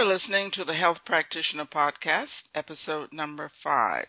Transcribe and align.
You're 0.00 0.08
listening 0.08 0.50
to 0.52 0.64
the 0.64 0.72
Health 0.72 0.96
Practitioner 1.04 1.66
Podcast, 1.66 2.28
episode 2.54 3.12
number 3.12 3.50
five. 3.62 4.06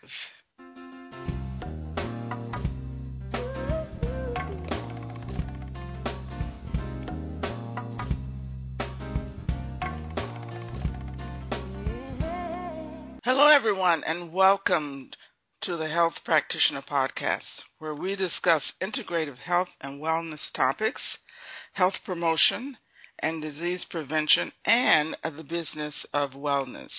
Hello, 13.22 13.48
everyone, 13.48 14.02
and 14.06 14.32
welcome 14.32 15.10
to 15.60 15.76
the 15.76 15.90
Health 15.90 16.14
Practitioner 16.24 16.82
Podcast, 16.90 17.42
where 17.80 17.94
we 17.94 18.16
discuss 18.16 18.62
integrative 18.82 19.36
health 19.36 19.68
and 19.82 20.00
wellness 20.00 20.50
topics, 20.54 21.02
health 21.74 21.96
promotion, 22.06 22.78
and 23.22 23.40
disease 23.40 23.84
prevention, 23.88 24.52
and 24.64 25.16
the 25.22 25.44
business 25.44 25.94
of 26.12 26.32
wellness. 26.32 26.90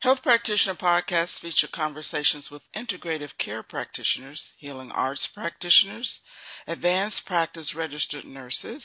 Health 0.00 0.18
Practitioner 0.24 0.74
Podcasts 0.74 1.38
feature 1.40 1.68
conversations 1.72 2.48
with 2.50 2.62
integrative 2.74 3.30
care 3.38 3.62
practitioners, 3.62 4.42
healing 4.58 4.90
arts 4.90 5.28
practitioners, 5.32 6.18
advanced 6.66 7.24
practice 7.24 7.72
registered 7.76 8.24
nurses, 8.24 8.82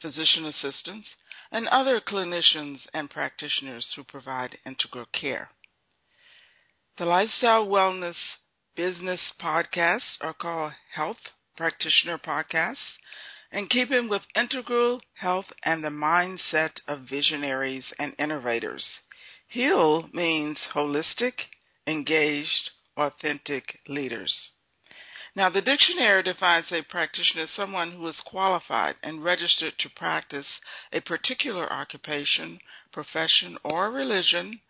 physician 0.00 0.44
assistants, 0.44 1.08
and 1.50 1.66
other 1.68 2.00
clinicians 2.00 2.78
and 2.92 3.10
practitioners 3.10 3.92
who 3.96 4.04
provide 4.04 4.58
integral 4.64 5.06
care. 5.06 5.50
The 6.98 7.04
Lifestyle 7.04 7.66
Wellness 7.66 8.14
Business 8.76 9.20
Podcasts 9.40 10.18
are 10.20 10.34
called 10.34 10.72
Health 10.94 11.16
Practitioner 11.56 12.18
Podcasts 12.18 12.98
in 13.54 13.68
keeping 13.68 14.08
with 14.08 14.22
integral 14.34 15.00
health 15.14 15.46
and 15.62 15.84
the 15.84 15.88
mindset 15.88 16.72
of 16.88 17.08
visionaries 17.08 17.84
and 18.00 18.12
innovators. 18.18 18.84
HEAL 19.46 20.10
means 20.12 20.58
holistic, 20.74 21.34
engaged, 21.86 22.70
authentic 22.96 23.78
leaders. 23.86 24.50
Now, 25.36 25.50
the 25.50 25.60
dictionary 25.60 26.24
defines 26.24 26.66
a 26.72 26.82
practitioner 26.82 27.44
as 27.44 27.50
someone 27.50 27.92
who 27.92 28.08
is 28.08 28.20
qualified 28.26 28.96
and 29.04 29.22
registered 29.22 29.74
to 29.78 29.88
practice 29.90 30.46
a 30.92 31.00
particular 31.00 31.72
occupation, 31.72 32.58
profession, 32.92 33.56
or 33.62 33.92
religion, 33.92 34.60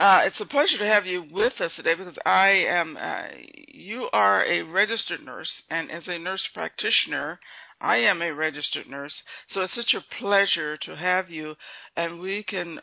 Uh, 0.00 0.22
it's 0.24 0.40
a 0.40 0.46
pleasure 0.46 0.78
to 0.78 0.86
have 0.86 1.04
you 1.04 1.24
with 1.30 1.52
us 1.60 1.70
today 1.76 1.94
because 1.94 2.16
I 2.24 2.48
am. 2.66 2.96
Uh, 2.96 3.26
you 3.68 4.08
are 4.12 4.44
a 4.44 4.62
registered 4.62 5.22
nurse, 5.22 5.50
and 5.70 5.90
as 5.90 6.08
a 6.08 6.18
nurse 6.18 6.48
practitioner, 6.54 7.38
I 7.80 7.96
am 7.98 8.22
a 8.22 8.32
registered 8.32 8.88
nurse. 8.88 9.14
So 9.48 9.62
it's 9.62 9.74
such 9.74 9.94
a 9.94 10.14
pleasure 10.18 10.78
to 10.78 10.96
have 10.96 11.28
you, 11.30 11.54
and 11.96 12.20
we 12.20 12.42
can 12.42 12.80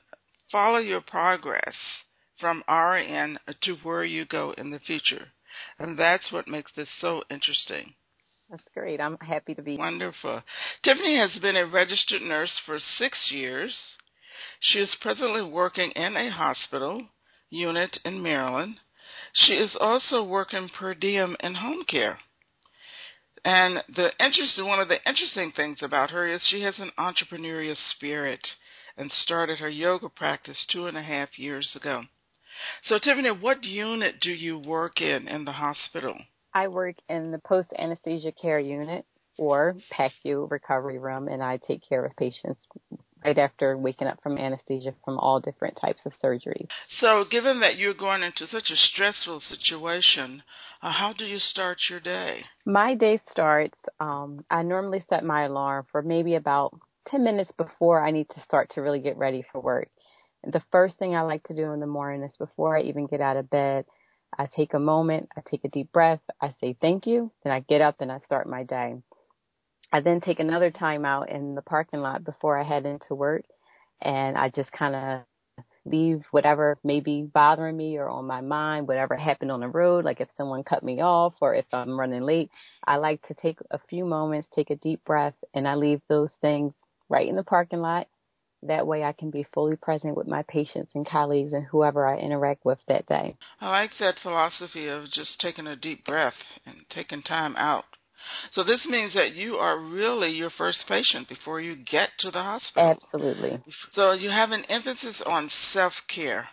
follow 0.51 0.77
your 0.77 1.01
progress 1.01 1.75
from 2.39 2.63
our 2.67 2.95
end 2.95 3.39
to 3.63 3.75
where 3.83 4.05
you 4.05 4.25
go 4.25 4.53
in 4.57 4.69
the 4.69 4.79
future, 4.79 5.27
and 5.79 5.97
that's 5.97 6.31
what 6.31 6.47
makes 6.47 6.71
this 6.75 6.89
so 6.99 7.23
interesting. 7.29 7.95
That's 8.51 8.63
great. 8.73 8.99
I'm 8.99 9.17
happy 9.19 9.55
to 9.55 9.61
be. 9.61 9.77
Wonderful. 9.77 10.43
Tiffany 10.83 11.17
has 11.17 11.39
been 11.41 11.55
a 11.55 11.65
registered 11.65 12.21
nurse 12.21 12.51
for 12.65 12.77
six 12.97 13.31
years. 13.31 13.73
She 14.59 14.79
is 14.79 14.93
presently 15.01 15.41
working 15.41 15.91
in 15.91 16.17
a 16.17 16.29
hospital 16.29 17.07
unit 17.49 17.97
in 18.03 18.21
Maryland. 18.21 18.75
She 19.33 19.53
is 19.53 19.77
also 19.79 20.21
working 20.21 20.67
per 20.67 20.93
diem 20.93 21.37
in 21.39 21.55
home 21.55 21.85
care. 21.87 22.19
And 23.45 23.81
the 23.95 24.11
interesting 24.19 24.67
one 24.67 24.81
of 24.81 24.89
the 24.89 25.01
interesting 25.07 25.53
things 25.55 25.81
about 25.81 26.11
her 26.11 26.27
is 26.27 26.45
she 26.45 26.61
has 26.63 26.77
an 26.77 26.91
entrepreneurial 26.99 27.77
spirit 27.95 28.45
and 28.97 29.09
started 29.11 29.59
her 29.59 29.69
yoga 29.69 30.09
practice 30.09 30.65
two 30.69 30.87
and 30.87 30.97
a 30.97 31.01
half 31.01 31.39
years 31.39 31.73
ago. 31.75 32.03
So 32.83 32.99
Tiffany, 32.99 33.31
what 33.31 33.63
unit 33.63 34.19
do 34.19 34.31
you 34.31 34.59
work 34.59 34.99
in 34.99 35.29
in 35.29 35.45
the 35.45 35.53
hospital? 35.53 36.17
I 36.53 36.67
work 36.67 36.95
in 37.09 37.31
the 37.31 37.39
post 37.39 37.69
anesthesia 37.77 38.31
care 38.31 38.59
unit 38.59 39.05
or 39.37 39.75
PACU 39.91 40.49
recovery 40.51 40.99
room, 40.99 41.27
and 41.27 41.41
I 41.41 41.57
take 41.57 41.81
care 41.87 42.05
of 42.05 42.15
patients 42.15 42.67
right 43.23 43.37
after 43.37 43.77
waking 43.77 44.07
up 44.07 44.21
from 44.21 44.37
anesthesia 44.37 44.93
from 45.05 45.17
all 45.19 45.39
different 45.39 45.77
types 45.79 46.01
of 46.05 46.13
surgeries. 46.23 46.67
So, 46.99 47.23
given 47.29 47.59
that 47.61 47.77
you're 47.77 47.93
going 47.93 48.23
into 48.23 48.47
such 48.47 48.69
a 48.71 48.75
stressful 48.75 49.41
situation, 49.41 50.43
uh, 50.81 50.91
how 50.91 51.13
do 51.13 51.25
you 51.25 51.39
start 51.39 51.77
your 51.89 51.99
day? 51.99 52.43
My 52.65 52.95
day 52.95 53.21
starts, 53.31 53.77
um, 53.99 54.43
I 54.49 54.63
normally 54.63 55.03
set 55.09 55.23
my 55.23 55.43
alarm 55.43 55.85
for 55.91 56.01
maybe 56.01 56.35
about 56.35 56.73
10 57.07 57.23
minutes 57.23 57.51
before 57.57 58.03
I 58.03 58.11
need 58.11 58.29
to 58.29 58.41
start 58.41 58.71
to 58.71 58.81
really 58.81 58.99
get 58.99 59.17
ready 59.17 59.43
for 59.51 59.61
work. 59.61 59.89
The 60.43 60.63
first 60.71 60.97
thing 60.97 61.15
I 61.15 61.21
like 61.21 61.43
to 61.43 61.55
do 61.55 61.71
in 61.71 61.79
the 61.79 61.87
morning 61.87 62.23
is 62.23 62.35
before 62.37 62.75
I 62.75 62.81
even 62.81 63.05
get 63.05 63.21
out 63.21 63.37
of 63.37 63.49
bed, 63.49 63.85
I 64.37 64.47
take 64.47 64.73
a 64.73 64.79
moment, 64.79 65.29
I 65.37 65.41
take 65.49 65.65
a 65.65 65.69
deep 65.69 65.91
breath, 65.91 66.21
I 66.41 66.51
say 66.61 66.77
thank 66.81 67.07
you, 67.07 67.31
then 67.43 67.53
I 67.53 67.61
get 67.61 67.81
up 67.81 68.01
and 68.01 68.11
I 68.11 68.19
start 68.19 68.47
my 68.47 68.63
day. 68.63 68.95
I 69.91 70.01
then 70.01 70.21
take 70.21 70.39
another 70.39 70.71
time 70.71 71.05
out 71.05 71.29
in 71.29 71.55
the 71.55 71.61
parking 71.61 72.01
lot 72.01 72.23
before 72.23 72.57
I 72.57 72.63
head 72.63 72.85
into 72.85 73.15
work 73.15 73.43
and 74.01 74.37
I 74.37 74.49
just 74.49 74.71
kind 74.71 74.95
of 74.95 75.21
leave 75.85 76.23
whatever 76.31 76.77
may 76.83 76.99
be 76.99 77.23
bothering 77.23 77.75
me 77.75 77.97
or 77.97 78.09
on 78.09 78.25
my 78.25 78.41
mind, 78.41 78.87
whatever 78.87 79.15
happened 79.15 79.51
on 79.51 79.59
the 79.61 79.67
road, 79.67 80.05
like 80.05 80.21
if 80.21 80.29
someone 80.37 80.63
cut 80.63 80.83
me 80.83 81.01
off 81.01 81.33
or 81.41 81.55
if 81.55 81.65
I'm 81.73 81.99
running 81.99 82.21
late. 82.21 82.49
I 82.85 82.97
like 82.97 83.25
to 83.27 83.33
take 83.33 83.59
a 83.71 83.79
few 83.89 84.05
moments, 84.05 84.47
take 84.53 84.69
a 84.69 84.75
deep 84.75 85.03
breath, 85.05 85.35
and 85.53 85.67
I 85.67 85.75
leave 85.75 86.01
those 86.07 86.31
things 86.41 86.73
right 87.09 87.27
in 87.27 87.35
the 87.35 87.43
parking 87.43 87.81
lot 87.81 88.07
that 88.63 88.87
way 88.87 89.03
I 89.03 89.11
can 89.11 89.31
be 89.31 89.45
fully 89.53 89.75
present 89.75 90.15
with 90.15 90.27
my 90.27 90.43
patients 90.43 90.91
and 90.95 91.07
colleagues 91.07 91.53
and 91.53 91.65
whoever 91.65 92.05
I 92.05 92.17
interact 92.17 92.65
with 92.65 92.79
that 92.87 93.05
day. 93.07 93.35
I 93.59 93.69
like 93.69 93.91
that 93.99 94.15
philosophy 94.21 94.87
of 94.87 95.05
just 95.11 95.39
taking 95.39 95.67
a 95.67 95.75
deep 95.75 96.05
breath 96.05 96.33
and 96.65 96.77
taking 96.89 97.21
time 97.21 97.55
out. 97.55 97.85
So 98.51 98.63
this 98.63 98.85
means 98.85 99.13
that 99.15 99.33
you 99.33 99.55
are 99.55 99.79
really 99.79 100.29
your 100.29 100.51
first 100.51 100.85
patient 100.87 101.27
before 101.27 101.59
you 101.59 101.75
get 101.75 102.09
to 102.19 102.31
the 102.31 102.41
hospital. 102.41 102.97
Absolutely. 103.01 103.59
So 103.93 104.11
you 104.11 104.29
have 104.29 104.51
an 104.51 104.63
emphasis 104.65 105.21
on 105.25 105.49
self-care. 105.73 106.47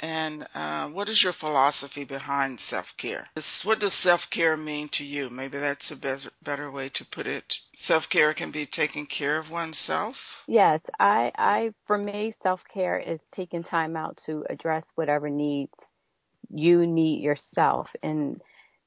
And 0.00 0.46
uh, 0.54 0.88
what 0.88 1.08
is 1.08 1.22
your 1.22 1.32
philosophy 1.40 2.04
behind 2.04 2.60
self 2.70 2.86
care? 3.00 3.26
What 3.64 3.80
does 3.80 3.92
self 4.02 4.20
care 4.32 4.56
mean 4.56 4.88
to 4.92 5.04
you? 5.04 5.28
Maybe 5.28 5.58
that's 5.58 5.90
a 5.90 5.96
better, 5.96 6.30
better 6.44 6.70
way 6.70 6.90
to 6.94 7.04
put 7.12 7.26
it. 7.26 7.44
Self 7.86 8.04
care 8.10 8.32
can 8.32 8.52
be 8.52 8.66
taking 8.66 9.06
care 9.06 9.38
of 9.38 9.50
oneself. 9.50 10.14
Yes, 10.46 10.80
I, 11.00 11.32
I, 11.36 11.70
for 11.86 11.98
me, 11.98 12.34
self 12.42 12.60
care 12.72 12.98
is 12.98 13.18
taking 13.34 13.64
time 13.64 13.96
out 13.96 14.18
to 14.26 14.44
address 14.48 14.84
whatever 14.94 15.28
needs 15.28 15.72
you 16.50 16.86
need 16.86 17.20
yourself, 17.20 17.88
and 18.02 18.40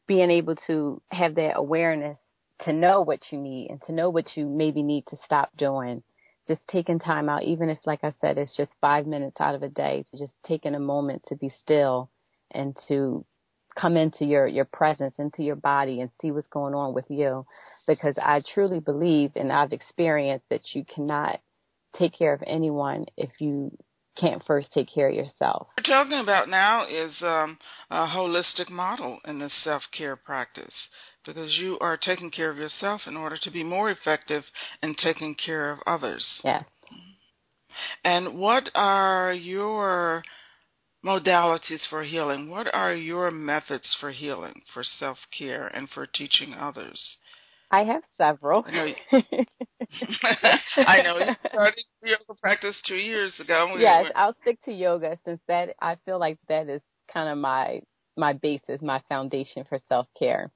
being 0.08 0.32
able 0.32 0.56
to 0.68 1.02
have 1.12 1.36
that 1.36 1.58
awareness 1.58 2.18
to 2.66 2.74
know 2.74 3.02
what 3.02 3.20
you 3.32 3.38
need 3.38 3.70
and 3.70 3.82
to 3.84 3.92
know 3.92 4.10
what 4.10 4.26
you 4.36 4.48
maybe 4.48 4.84
need 4.84 5.06
to 5.08 5.18
stop 5.26 5.50
doing 5.58 6.04
just 6.48 6.62
taking 6.68 7.00
time 7.00 7.30
out, 7.30 7.44
even 7.44 7.70
if, 7.70 7.80
like 7.86 8.04
I 8.04 8.14
said, 8.20 8.38
it's 8.38 8.56
just 8.56 8.72
five 8.82 9.06
minutes 9.06 9.38
out 9.40 9.56
of 9.56 9.64
a 9.64 9.70
day, 9.70 10.06
to 10.12 10.18
just 10.18 10.34
taking 10.46 10.76
a 10.76 10.80
moment 10.80 11.24
to 11.28 11.36
be 11.36 11.52
still 11.62 12.10
and 12.52 12.76
to 12.88 13.26
come 13.80 13.96
into 13.96 14.26
your, 14.26 14.48
your 14.48 14.66
presence, 14.66 15.16
into 15.18 15.44
your 15.44 15.56
body 15.56 16.02
and 16.02 16.10
see 16.22 16.32
what's 16.32 16.48
going 16.48 16.74
on 16.74 16.94
with 16.94 17.06
you. 17.10 17.46
Because 17.88 18.16
I 18.22 18.44
truly 18.54 18.80
believe 18.80 19.32
and 19.36 19.52
I've 19.52 19.74
experienced 19.74 20.46
that 20.50 20.74
you 20.74 20.84
cannot 20.84 21.40
take 21.98 22.14
care 22.18 22.34
of 22.34 22.44
anyone 22.46 23.06
if 23.18 23.30
you 23.40 23.72
can't 24.20 24.44
first 24.46 24.72
take 24.74 24.88
care 24.94 25.10
of 25.10 25.16
yourself. 25.16 25.68
What 25.76 25.88
we're 25.88 25.96
talking 25.96 26.20
about 26.20 26.50
now 26.50 26.86
is 26.86 27.16
um, 27.22 27.58
a 27.90 28.06
holistic 28.08 28.70
model 28.70 29.20
in 29.26 29.40
the 29.40 29.50
self 29.64 29.84
care 29.96 30.16
practice 30.16 30.74
because 31.26 31.58
you 31.58 31.78
are 31.80 31.98
taking 31.98 32.32
care 32.32 32.50
of 32.50 32.58
yourself 32.58 33.02
in 33.08 33.16
order 33.16 33.38
to 33.42 33.52
be 33.52 33.64
more 33.64 33.92
effective 33.92 34.44
in 34.82 34.96
taking 34.96 35.36
care 35.36 35.72
of 35.72 35.80
others. 35.86 36.26
Yes. 36.44 36.66
And 38.04 38.38
what 38.38 38.70
are 38.76 39.34
your 39.34 40.24
modalities 41.04 41.82
for 41.90 42.04
healing. 42.04 42.50
What 42.50 42.68
are 42.74 42.94
your 42.94 43.32
methods 43.32 43.96
for 44.00 44.12
healing, 44.12 44.62
for 44.74 44.84
self 44.84 45.18
care, 45.38 45.68
and 45.68 45.90
for 45.90 46.06
teaching 46.06 46.54
others? 46.54 47.02
I 47.72 47.84
have 47.84 48.04
several. 48.18 48.64
I 48.68 48.72
know 48.72 48.86
you, 48.86 48.96
I 50.78 51.02
know 51.02 51.18
you 51.18 51.36
started 51.48 51.84
yoga 52.04 52.40
practice 52.42 52.82
two 52.88 52.96
years 52.96 53.34
ago. 53.40 53.76
yes, 53.78 54.12
I'll 54.16 54.36
stick 54.42 54.62
to 54.66 54.72
yoga 54.72 55.18
since 55.26 55.40
that 55.48 55.76
I 55.82 55.98
feel 56.06 56.20
like 56.20 56.38
that 56.50 56.70
is 56.70 56.82
kind 57.12 57.30
of 57.30 57.38
my 57.38 57.82
my 58.18 58.34
basis, 58.34 58.82
my 58.82 59.02
foundation 59.10 59.66
for 59.68 59.80
self 59.88 60.08
care. 60.18 60.52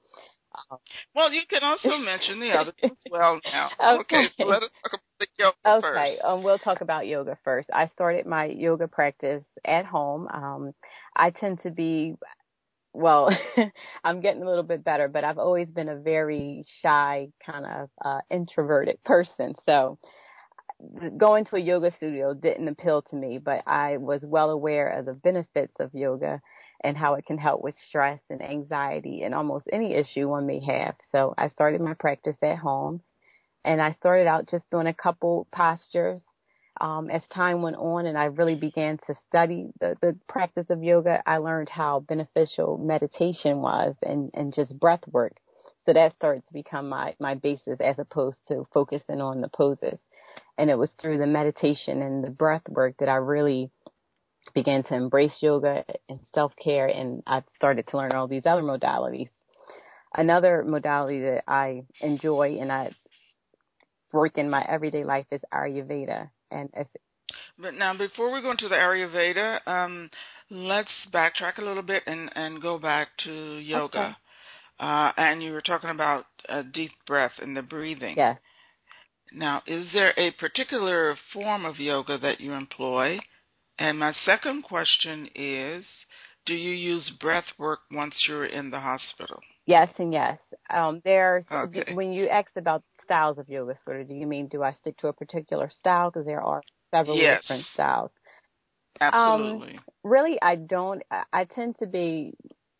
Well, 1.13 1.31
you 1.31 1.41
can 1.49 1.63
also 1.63 1.97
mention 1.97 2.39
the 2.39 2.51
others 2.51 2.73
as 2.83 2.91
well 3.11 3.39
now. 3.45 3.69
Okay. 3.79 4.17
okay, 4.17 4.27
so 4.37 4.45
let 4.45 4.63
us 4.63 4.69
talk 4.83 4.93
about 4.93 5.19
the 5.19 5.27
yoga 5.37 5.55
okay. 5.65 5.81
first. 5.81 5.97
Okay, 5.97 6.17
um, 6.27 6.43
we'll 6.43 6.59
talk 6.59 6.81
about 6.81 7.07
yoga 7.07 7.37
first. 7.43 7.69
I 7.73 7.87
started 7.87 8.25
my 8.25 8.45
yoga 8.45 8.87
practice 8.87 9.43
at 9.65 9.85
home. 9.85 10.27
Um, 10.33 10.71
I 11.15 11.29
tend 11.29 11.61
to 11.63 11.71
be 11.71 12.15
well, 12.93 13.29
I'm 14.03 14.21
getting 14.21 14.41
a 14.41 14.47
little 14.47 14.63
bit 14.63 14.83
better, 14.83 15.07
but 15.07 15.23
I've 15.23 15.37
always 15.37 15.69
been 15.69 15.89
a 15.89 15.97
very 15.97 16.63
shy, 16.81 17.27
kind 17.45 17.65
of 17.65 17.89
uh, 18.03 18.19
introverted 18.31 19.03
person. 19.03 19.53
So 19.65 19.99
going 21.17 21.45
to 21.45 21.55
a 21.55 21.59
yoga 21.59 21.91
studio 21.95 22.33
didn't 22.33 22.67
appeal 22.67 23.01
to 23.03 23.15
me, 23.15 23.37
but 23.37 23.63
I 23.67 23.97
was 23.97 24.23
well 24.25 24.49
aware 24.49 24.89
of 24.89 25.05
the 25.05 25.13
benefits 25.13 25.75
of 25.79 25.91
yoga 25.93 26.41
and 26.81 26.97
how 26.97 27.15
it 27.15 27.25
can 27.25 27.37
help 27.37 27.63
with 27.63 27.75
stress 27.87 28.19
and 28.29 28.41
anxiety 28.41 29.23
and 29.23 29.33
almost 29.33 29.67
any 29.71 29.93
issue 29.93 30.27
one 30.27 30.45
may 30.45 30.63
have. 30.65 30.95
So 31.11 31.33
I 31.37 31.49
started 31.49 31.81
my 31.81 31.93
practice 31.93 32.37
at 32.41 32.57
home 32.57 33.01
and 33.63 33.81
I 33.81 33.93
started 33.93 34.27
out 34.27 34.49
just 34.49 34.69
doing 34.69 34.87
a 34.87 34.93
couple 34.93 35.47
postures 35.51 36.21
um, 36.81 37.09
as 37.09 37.21
time 37.33 37.61
went 37.61 37.77
on 37.77 38.05
and 38.05 38.17
I 38.17 38.25
really 38.25 38.55
began 38.55 38.97
to 39.07 39.15
study 39.27 39.67
the, 39.79 39.95
the 40.01 40.17
practice 40.27 40.65
of 40.69 40.83
yoga, 40.83 41.21
I 41.25 41.37
learned 41.37 41.69
how 41.69 42.01
beneficial 42.01 42.77
meditation 42.77 43.61
was 43.61 43.95
and, 44.01 44.29
and 44.33 44.53
just 44.53 44.77
breath 44.79 45.07
work. 45.07 45.33
So 45.85 45.93
that 45.93 46.15
started 46.15 46.45
to 46.47 46.53
become 46.53 46.89
my, 46.89 47.15
my 47.19 47.35
basis 47.35 47.79
as 47.79 47.97
opposed 47.99 48.39
to 48.49 48.67
focusing 48.73 49.21
on 49.21 49.41
the 49.41 49.47
poses. 49.47 49.99
And 50.57 50.69
it 50.69 50.77
was 50.77 50.91
through 50.99 51.19
the 51.19 51.27
meditation 51.27 52.01
and 52.01 52.23
the 52.23 52.29
breath 52.29 52.67
work 52.67 52.95
that 52.99 53.09
I 53.09 53.15
really 53.15 53.71
began 54.53 54.83
to 54.83 54.93
embrace 54.93 55.35
yoga 55.41 55.83
and 56.09 56.19
self 56.33 56.53
care 56.61 56.87
and 56.87 57.23
I 57.25 57.43
started 57.55 57.87
to 57.87 57.97
learn 57.97 58.11
all 58.11 58.27
these 58.27 58.45
other 58.45 58.61
modalities. 58.61 59.29
Another 60.15 60.63
modality 60.65 61.21
that 61.21 61.43
I 61.47 61.83
enjoy 61.99 62.57
and 62.61 62.71
I 62.71 62.91
work 64.13 64.37
in 64.37 64.49
my 64.49 64.63
everyday 64.67 65.03
life 65.03 65.25
is 65.31 65.41
Ayurveda 65.53 66.29
and 66.51 66.69
if 66.73 66.87
but 67.57 67.73
now 67.73 67.97
before 67.97 68.31
we 68.31 68.41
go 68.41 68.51
into 68.51 68.69
the 68.69 68.75
Ayurveda, 68.75 69.67
um, 69.67 70.09
let's 70.49 70.91
backtrack 71.13 71.57
a 71.57 71.63
little 71.63 71.83
bit 71.83 72.03
and, 72.05 72.29
and 72.35 72.61
go 72.61 72.77
back 72.77 73.09
to 73.23 73.57
yoga. 73.57 73.99
Okay. 73.99 74.11
Uh, 74.79 75.11
and 75.17 75.41
you 75.41 75.51
were 75.51 75.61
talking 75.61 75.89
about 75.89 76.25
a 76.49 76.63
deep 76.63 76.91
breath 77.07 77.31
and 77.41 77.55
the 77.55 77.61
breathing. 77.61 78.15
Yes. 78.17 78.37
Now, 79.31 79.63
is 79.65 79.87
there 79.93 80.13
a 80.17 80.31
particular 80.31 81.15
form 81.33 81.65
of 81.65 81.79
yoga 81.79 82.17
that 82.19 82.39
you 82.39 82.53
employ? 82.53 83.19
And 83.77 83.99
my 83.99 84.13
second 84.25 84.63
question 84.63 85.29
is, 85.35 85.85
do 86.45 86.53
you 86.53 86.71
use 86.71 87.11
breath 87.19 87.45
work 87.57 87.79
once 87.91 88.25
you're 88.27 88.45
in 88.45 88.69
the 88.69 88.79
hospital? 88.79 89.41
Yes 89.65 89.89
and 89.97 90.13
yes. 90.13 90.37
Um, 90.69 91.01
there's 91.03 91.43
okay. 91.51 91.93
when 91.93 92.13
you 92.13 92.27
asked 92.27 92.55
about 92.55 92.83
styles 93.03 93.37
of 93.37 93.49
yoga, 93.49 93.75
sort 93.83 94.01
of, 94.01 94.07
do 94.07 94.13
you 94.13 94.27
mean 94.27 94.47
do 94.47 94.61
I 94.63 94.73
stick 94.73 94.97
to 94.97 95.07
a 95.07 95.13
particular 95.13 95.69
style? 95.69 96.11
Because 96.11 96.25
there 96.25 96.41
are 96.41 96.61
several 96.91 97.17
yes. 97.17 97.41
different 97.41 97.65
styles. 97.73 98.11
Absolutely. 99.01 99.75
Um, 99.75 99.83
really, 100.03 100.41
I 100.41 100.55
don't. 100.55 101.01
I 101.33 101.45
tend 101.45 101.77
to 101.79 101.87
be, 101.87 102.35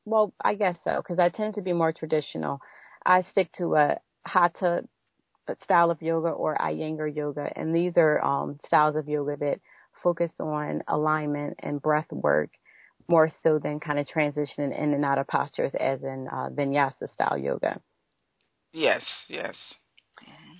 well, 0.06 0.34
I 0.44 0.54
guess 0.56 0.78
so, 0.84 0.98
because 0.98 1.20
I 1.20 1.30
tend 1.30 1.56
to 1.56 1.62
be 1.62 1.74
more 1.74 1.92
traditional. 1.92 2.60
I 3.06 3.24
stick 3.32 3.52
to 3.58 3.76
a 3.76 3.98
hatha 4.26 4.84
style 5.64 5.92
of 5.92 6.02
yoga 6.02 6.30
or 6.30 6.56
Iyengar 6.56 7.14
yoga, 7.14 7.52
and 7.56 7.76
these 7.76 7.94
are 7.98 8.24
um, 8.24 8.58
styles 8.66 8.96
of 8.96 9.10
yoga 9.10 9.38
that 9.38 9.60
focus 10.06 10.32
on 10.40 10.84
alignment 10.88 11.56
and 11.64 11.82
breath 11.82 12.12
work 12.12 12.52
more 13.08 13.32
so 13.42 13.58
than 13.58 13.80
kind 13.80 13.98
of 13.98 14.06
transitioning 14.06 14.78
in 14.78 14.94
and 14.94 15.04
out 15.04 15.18
of 15.18 15.28
postures 15.28 15.74
as 15.80 16.04
in 16.04 16.28
uh, 16.32 16.50
vinyasa 16.50 17.12
style 17.12 17.38
yoga. 17.38 17.82
Yes, 18.72 19.02
yes. 19.28 19.56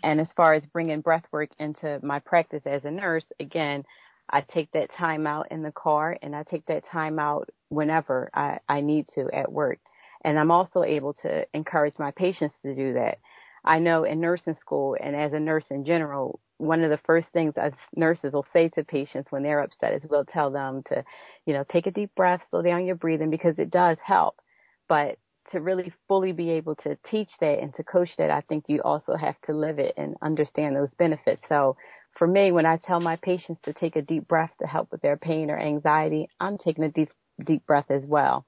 And 0.02 0.20
as 0.20 0.30
far 0.36 0.56
as 0.56 0.66
bringing 0.66 1.02
breath 1.02 1.26
work 1.32 1.50
into 1.60 2.00
my 2.02 2.20
practice 2.20 2.64
as 2.66 2.86
a 2.86 2.92
nurse, 2.92 3.26
again, 3.40 3.84
I 4.30 4.42
take 4.42 4.72
that 4.72 4.90
time 4.98 5.28
out 5.28 5.52
in 5.52 5.62
the 5.62 5.72
car 5.72 6.18
and 6.24 6.36
I 6.36 6.44
take 6.44 6.66
that 6.66 6.84
time 6.92 7.20
out 7.20 7.50
whenever 7.70 8.32
I, 8.34 8.58
I 8.68 8.82
need 8.82 9.06
to 9.14 9.30
at 9.32 9.52
work. 9.52 9.80
And 10.24 10.40
I'm 10.40 10.50
also 10.50 10.82
able 10.82 11.14
to 11.22 11.46
encourage 11.54 11.94
my 12.00 12.12
patients 12.12 12.56
to 12.64 12.74
do 12.74 12.94
that. 12.94 13.20
I 13.64 13.78
know 13.80 14.06
in 14.06 14.20
nursing 14.22 14.56
school 14.60 14.98
and 15.00 15.16
as 15.16 15.34
a 15.34 15.40
nurse 15.40 15.66
in 15.70 15.86
general, 15.86 16.40
one 16.58 16.84
of 16.84 16.90
the 16.90 17.00
first 17.06 17.28
things 17.34 17.54
as 17.58 17.74
nurses 17.96 18.34
will 18.34 18.46
say 18.54 18.70
to 18.70 18.84
patients 18.84 19.32
when 19.32 19.44
they're 19.44 19.62
upset 19.62 19.94
is 19.94 20.10
we'll 20.10 20.26
tell 20.26 20.52
them 20.52 20.84
to, 20.88 21.04
you 21.46 21.54
know, 21.54 21.66
take 21.70 21.88
a 21.88 21.92
deep 21.92 22.12
breath, 22.16 22.42
slow 22.50 22.62
down 22.62 22.86
your 22.86 22.96
breathing 22.96 23.30
because 23.30 23.60
it 23.60 23.70
does 23.70 23.98
help. 24.04 24.40
But 24.88 25.18
to 25.52 25.60
really 25.62 25.94
fully 26.08 26.32
be 26.32 26.52
able 26.52 26.76
to 26.76 26.98
teach 27.10 27.30
that 27.40 27.60
and 27.60 27.74
to 27.76 27.84
coach 27.84 28.10
that, 28.18 28.32
I 28.32 28.42
think 28.42 28.66
you 28.68 28.82
also 28.84 29.16
have 29.16 29.40
to 29.42 29.54
live 29.54 29.80
it 29.80 29.94
and 29.98 30.16
understand 30.22 30.76
those 30.76 30.94
benefits. 30.96 31.42
So 31.50 31.78
for 32.18 32.28
me, 32.28 32.52
when 32.52 32.66
I 32.66 32.78
tell 32.78 33.00
my 33.00 33.18
patients 33.18 33.62
to 33.64 33.74
take 33.74 33.96
a 33.96 34.02
deep 34.02 34.28
breath 34.28 34.52
to 34.62 34.68
help 34.68 34.92
with 34.92 35.02
their 35.02 35.18
pain 35.18 35.52
or 35.52 35.60
anxiety, 35.60 36.30
I'm 36.40 36.58
taking 36.58 36.86
a 36.86 36.90
deep, 36.92 37.10
deep 37.46 37.66
breath 37.66 37.92
as 37.92 38.04
well. 38.06 38.46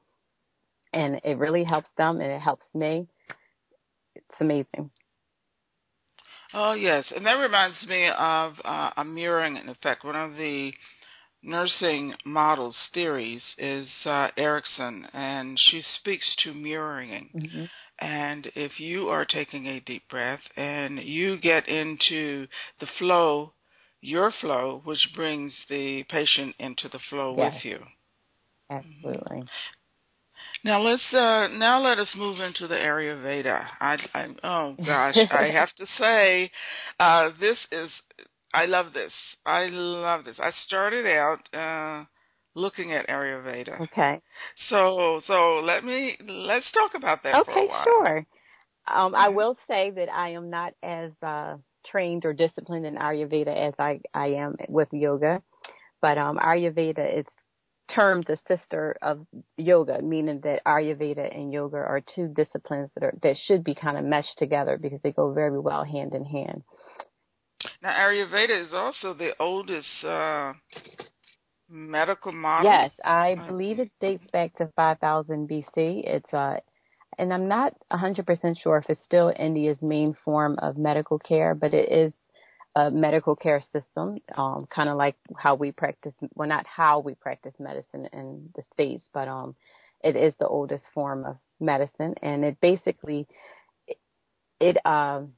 And 0.94 1.20
it 1.24 1.38
really 1.38 1.66
helps 1.66 1.90
them 1.98 2.22
and 2.22 2.32
it 2.32 2.42
helps 2.42 2.66
me. 2.74 3.08
It's 4.16 4.42
amazing. 4.42 4.92
Oh 6.54 6.74
yes, 6.74 7.06
and 7.16 7.26
that 7.26 7.34
reminds 7.34 7.86
me 7.88 8.08
of 8.10 8.54
uh, 8.64 8.92
a 8.98 9.04
mirroring 9.04 9.58
effect. 9.58 10.04
One 10.04 10.16
of 10.16 10.38
the 10.38 10.72
nursing 11.44 12.14
models 12.26 12.76
theories 12.94 13.44
is 13.58 13.88
uh, 14.06 14.30
Erickson, 14.38 15.08
and 15.14 15.58
she 15.60 15.82
speaks 15.82 16.36
to 16.44 16.54
mirroring. 16.54 17.30
Mm-hmm. 17.36 17.66
And 18.00 18.52
if 18.56 18.80
you 18.80 19.10
are 19.10 19.26
taking 19.26 19.66
a 19.66 19.80
deep 19.80 20.08
breath 20.10 20.42
and 20.56 21.00
you 21.00 21.38
get 21.38 21.68
into 21.68 22.48
the 22.80 22.88
flow, 23.00 23.54
your 24.02 24.32
flow, 24.40 24.82
which 24.84 25.10
brings 25.16 25.58
the 25.68 26.04
patient 26.04 26.56
into 26.60 26.90
the 26.90 27.00
flow 27.10 27.34
yes. 27.36 27.54
with 27.54 27.66
you. 27.66 27.80
Absolutely. 28.70 29.44
Now 30.64 30.82
let's 30.82 31.04
uh, 31.14 31.48
now 31.54 31.82
let 31.82 32.00
us 32.00 32.10
move 32.16 32.40
into 32.40 32.68
the 32.68 32.76
Ayurveda. 32.76 33.66
I, 33.80 33.98
I 34.14 34.28
oh 34.44 34.76
gosh, 34.84 35.16
I 35.32 35.44
have 35.54 35.74
to 35.76 35.86
say, 35.98 36.52
uh, 37.00 37.30
this 37.40 37.58
is 37.72 37.90
I 38.54 38.66
love 38.66 38.94
this. 38.94 39.14
I 39.46 39.68
love 39.68 40.26
this. 40.26 40.38
I 40.40 40.52
started 40.66 41.06
out 41.06 41.40
uh, 41.54 42.06
looking 42.56 42.92
at 42.94 43.08
Ayurveda. 43.08 43.82
Okay. 43.82 44.22
So 44.70 45.22
so 45.28 45.62
let 45.64 45.84
me 45.84 46.18
let's 46.28 46.70
talk 46.72 46.92
about 46.96 47.24
that. 47.24 47.36
Okay, 47.42 47.68
sure. 47.84 48.26
Um, 48.88 49.12
mm-hmm. 49.12 49.16
I 49.16 49.30
will 49.30 49.58
say 49.68 49.92
that 49.92 50.10
I 50.12 50.30
am 50.30 50.50
not 50.50 50.74
as 50.82 51.12
uh, 51.22 51.58
trained 51.86 52.26
or 52.26 52.34
disciplined 52.34 52.86
in 52.86 52.96
Ayurveda 52.96 53.56
as 53.56 53.74
I 53.78 54.02
I 54.14 54.28
am 54.28 54.56
with 54.70 54.88
yoga, 54.92 55.42
but 56.02 56.18
um, 56.18 56.38
Ayurveda 56.38 57.20
is 57.20 57.26
termed 57.94 58.26
the 58.28 58.38
sister 58.48 58.96
of 59.02 59.26
yoga, 59.58 60.02
meaning 60.02 60.42
that 60.44 60.64
Ayurveda 60.66 61.36
and 61.36 61.52
yoga 61.52 61.78
are 61.78 62.02
two 62.16 62.28
disciplines 62.28 62.92
that 62.96 63.04
are 63.04 63.14
that 63.22 63.38
should 63.46 63.64
be 63.64 63.76
kind 63.76 63.98
of 63.98 64.06
meshed 64.06 64.38
together 64.38 64.78
because 64.78 65.00
they 65.04 65.12
go 65.12 65.34
very 65.34 65.60
well 65.60 65.84
hand 65.84 66.14
in 66.14 66.26
hand. 66.26 66.64
Now, 67.82 67.92
Ayurveda 67.92 68.66
is 68.66 68.74
also 68.74 69.14
the 69.14 69.32
oldest 69.40 69.88
uh, 70.04 70.54
medical 71.70 72.32
model. 72.32 72.72
Yes, 72.72 72.92
I 73.04 73.36
believe 73.48 73.80
it 73.80 73.92
dates 74.00 74.24
back 74.32 74.56
to 74.56 74.72
5000 74.76 75.50
BC. 75.50 75.66
It's 75.76 76.34
uh, 76.34 76.58
and 77.18 77.34
I'm 77.34 77.48
not 77.48 77.74
100% 77.92 78.62
sure 78.62 78.78
if 78.78 78.90
it's 78.90 79.04
still 79.04 79.34
India's 79.38 79.82
main 79.82 80.16
form 80.24 80.58
of 80.60 80.78
medical 80.78 81.18
care, 81.18 81.56
but 81.56 81.74
it 81.74 81.92
is 81.92 82.14
a 82.78 82.92
medical 82.92 83.36
care 83.36 83.64
system, 83.74 84.20
um, 84.38 84.68
kind 84.70 84.88
of 84.88 84.98
like 84.98 85.16
how 85.36 85.56
we 85.56 85.72
practice, 85.72 86.14
well, 86.36 86.48
not 86.48 86.68
how 86.68 87.00
we 87.00 87.16
practice 87.16 87.54
medicine 87.58 88.08
in 88.14 88.50
the 88.56 88.62
States, 88.72 89.04
but 89.12 89.28
um, 89.28 89.56
it 90.04 90.16
is 90.16 90.32
the 90.40 90.48
oldest 90.48 90.84
form 90.94 91.26
of 91.26 91.38
medicine. 91.60 92.14
And 92.22 92.46
it 92.46 92.62
basically, 92.62 93.28
it, 93.88 93.98
it, 94.60 94.86
um, 94.86 95.34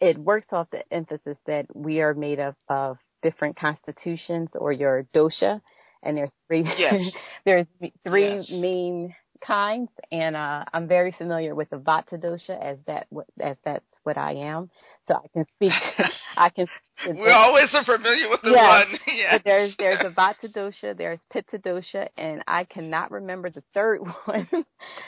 it 0.00 0.16
works 0.16 0.46
off 0.52 0.68
the 0.70 0.84
emphasis 0.92 1.36
that 1.46 1.66
we 1.74 2.02
are 2.02 2.14
made 2.14 2.38
up 2.38 2.54
of 2.68 2.98
different 3.20 3.58
constitutions 3.58 4.48
or 4.54 4.70
your 4.70 5.08
dosha. 5.12 5.60
And 6.04 6.16
there's 6.16 6.30
three, 6.46 6.62
yes. 6.78 7.00
there's 7.44 7.66
three 8.06 8.36
yes. 8.36 8.46
main 8.48 9.12
kinds, 9.40 9.90
and 10.12 10.36
uh, 10.36 10.64
I'm 10.72 10.88
very 10.88 11.12
familiar 11.12 11.54
with 11.54 11.70
the 11.70 11.76
Vata 11.76 12.14
dosha 12.14 12.60
as 12.60 12.78
that 12.86 13.06
as 13.40 13.56
that's 13.64 14.00
what 14.02 14.18
I 14.18 14.32
am. 14.32 14.70
So 15.06 15.14
I 15.14 15.28
can 15.32 15.44
speak 15.56 15.72
I 16.36 16.50
can 16.50 16.68
we 17.06 17.30
always 17.30 17.68
are 17.74 17.84
familiar 17.84 18.28
with 18.30 18.40
the 18.42 18.52
yes, 18.52 18.86
one. 18.88 18.98
yes. 19.16 19.42
There's 19.44 19.74
there's 19.78 20.00
a 20.04 20.10
Vata 20.10 20.50
dosha, 20.50 20.96
there's 20.96 21.18
Pitta 21.32 21.58
dosha, 21.58 22.08
and 22.16 22.42
I 22.46 22.64
cannot 22.64 23.10
remember 23.10 23.50
the 23.50 23.62
third 23.74 24.00
one. 24.24 24.48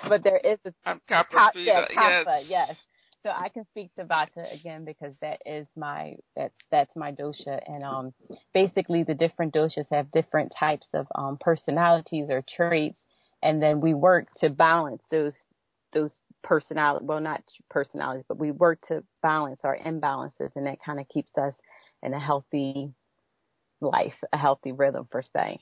but 0.08 0.22
there 0.22 0.40
is 0.42 0.58
a 0.64 0.72
Kapha, 1.08 1.50
yeah, 1.54 1.84
yes. 1.94 2.26
yes. 2.48 2.76
So 3.22 3.30
I 3.30 3.48
can 3.48 3.64
speak 3.72 3.92
to 3.96 4.04
Vata 4.04 4.52
again 4.54 4.84
because 4.84 5.12
that 5.20 5.40
is 5.46 5.66
my 5.76 6.14
that's 6.36 6.54
that's 6.70 6.94
my 6.94 7.12
dosha, 7.12 7.60
and 7.66 7.82
um 7.82 8.12
basically 8.52 9.02
the 9.02 9.14
different 9.14 9.54
doshas 9.54 9.86
have 9.90 10.10
different 10.12 10.52
types 10.58 10.86
of 10.94 11.06
um 11.14 11.38
personalities 11.40 12.28
or 12.30 12.44
traits, 12.56 12.98
and 13.46 13.62
then 13.62 13.80
we 13.80 13.94
work 13.94 14.26
to 14.40 14.50
balance 14.50 15.00
those 15.10 15.32
those 15.92 16.12
personality 16.42 17.04
well 17.06 17.20
not 17.20 17.42
personalities 17.70 18.24
but 18.28 18.38
we 18.38 18.50
work 18.50 18.78
to 18.88 19.02
balance 19.22 19.60
our 19.64 19.78
imbalances 19.78 20.50
and 20.56 20.66
that 20.66 20.78
kind 20.84 21.00
of 21.00 21.08
keeps 21.08 21.30
us 21.38 21.54
in 22.02 22.12
a 22.12 22.20
healthy 22.20 22.90
life 23.80 24.14
a 24.32 24.36
healthy 24.36 24.72
rhythm 24.72 25.06
per 25.10 25.22
se. 25.22 25.58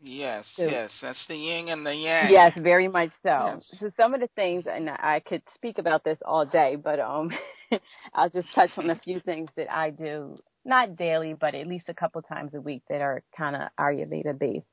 Yes 0.00 0.44
so, 0.56 0.64
yes 0.64 0.90
that's 1.00 1.24
the 1.28 1.36
yin 1.36 1.68
and 1.68 1.86
the 1.86 1.94
yang. 1.94 2.30
Yes 2.30 2.52
very 2.58 2.88
much 2.88 3.10
so. 3.22 3.54
Yes. 3.54 3.74
so 3.80 3.90
some 3.96 4.14
of 4.14 4.20
the 4.20 4.28
things 4.34 4.64
and 4.70 4.90
i 4.90 5.20
could 5.26 5.42
speak 5.54 5.78
about 5.78 6.04
this 6.04 6.18
all 6.24 6.44
day 6.44 6.76
but 6.76 6.98
um 7.00 7.30
i'll 8.14 8.30
just 8.30 8.52
touch 8.54 8.70
on 8.76 8.90
a 8.90 8.94
few 9.04 9.20
things 9.20 9.48
that 9.56 9.72
i 9.72 9.90
do 9.90 10.38
not 10.64 10.96
daily 10.96 11.34
but 11.38 11.54
at 11.54 11.66
least 11.66 11.88
a 11.88 11.94
couple 11.94 12.20
times 12.22 12.52
a 12.54 12.60
week 12.60 12.82
that 12.88 13.00
are 13.00 13.22
kind 13.36 13.56
of 13.56 13.62
ayurveda 13.80 14.38
based 14.38 14.66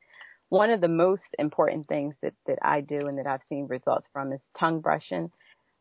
one 0.49 0.69
of 0.69 0.81
the 0.81 0.87
most 0.87 1.23
important 1.39 1.87
things 1.87 2.15
that, 2.21 2.33
that 2.47 2.59
I 2.61 2.81
do 2.81 3.07
and 3.07 3.17
that 3.17 3.27
I've 3.27 3.41
seen 3.49 3.67
results 3.67 4.07
from 4.13 4.31
is 4.31 4.39
tongue 4.57 4.81
brushing. 4.81 5.31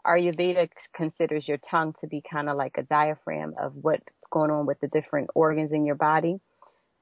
Ayurveda 0.07 0.69
considers 0.95 1.47
your 1.49 1.59
tongue 1.71 1.95
to 2.01 2.07
be 2.07 2.23
kind 2.31 2.49
of 2.49 2.57
like 2.57 2.77
a 2.77 2.83
diaphragm 2.83 3.55
of 3.59 3.73
what's 3.75 4.05
going 4.31 4.51
on 4.51 4.67
with 4.67 4.81
the 4.81 4.89
different 4.89 5.31
organs 5.35 5.73
in 5.73 5.87
your 5.87 5.95
body. 5.95 6.41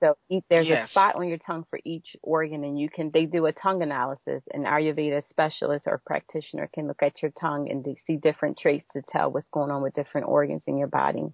So 0.01 0.17
there's 0.51 0.67
yes. 0.67 0.89
a 0.89 0.91
spot 0.91 1.15
on 1.15 1.29
your 1.29 1.39
tongue 1.39 1.65
for 1.71 1.79
each 1.85 2.17
organ, 2.23 2.65
and 2.65 2.77
you 2.77 2.89
can 2.89 3.13
they 3.13 3.25
do 3.25 3.47
a 3.47 3.53
tongue 3.53 3.83
analysis. 3.83 4.43
An 4.53 4.65
Ayurveda 4.65 5.23
specialist 5.29 5.85
or 5.87 6.03
practitioner 6.05 6.69
can 6.75 6.89
look 6.89 7.03
at 7.05 7.23
your 7.23 7.31
tongue 7.41 7.71
and 7.71 7.87
see 8.05 8.17
different 8.17 8.59
traits 8.59 8.85
to 8.95 9.03
tell 9.09 9.31
what's 9.31 9.49
going 9.51 9.71
on 9.71 9.81
with 9.81 9.95
different 9.95 10.27
organs 10.27 10.65
in 10.67 10.77
your 10.77 10.89
body. 10.89 11.27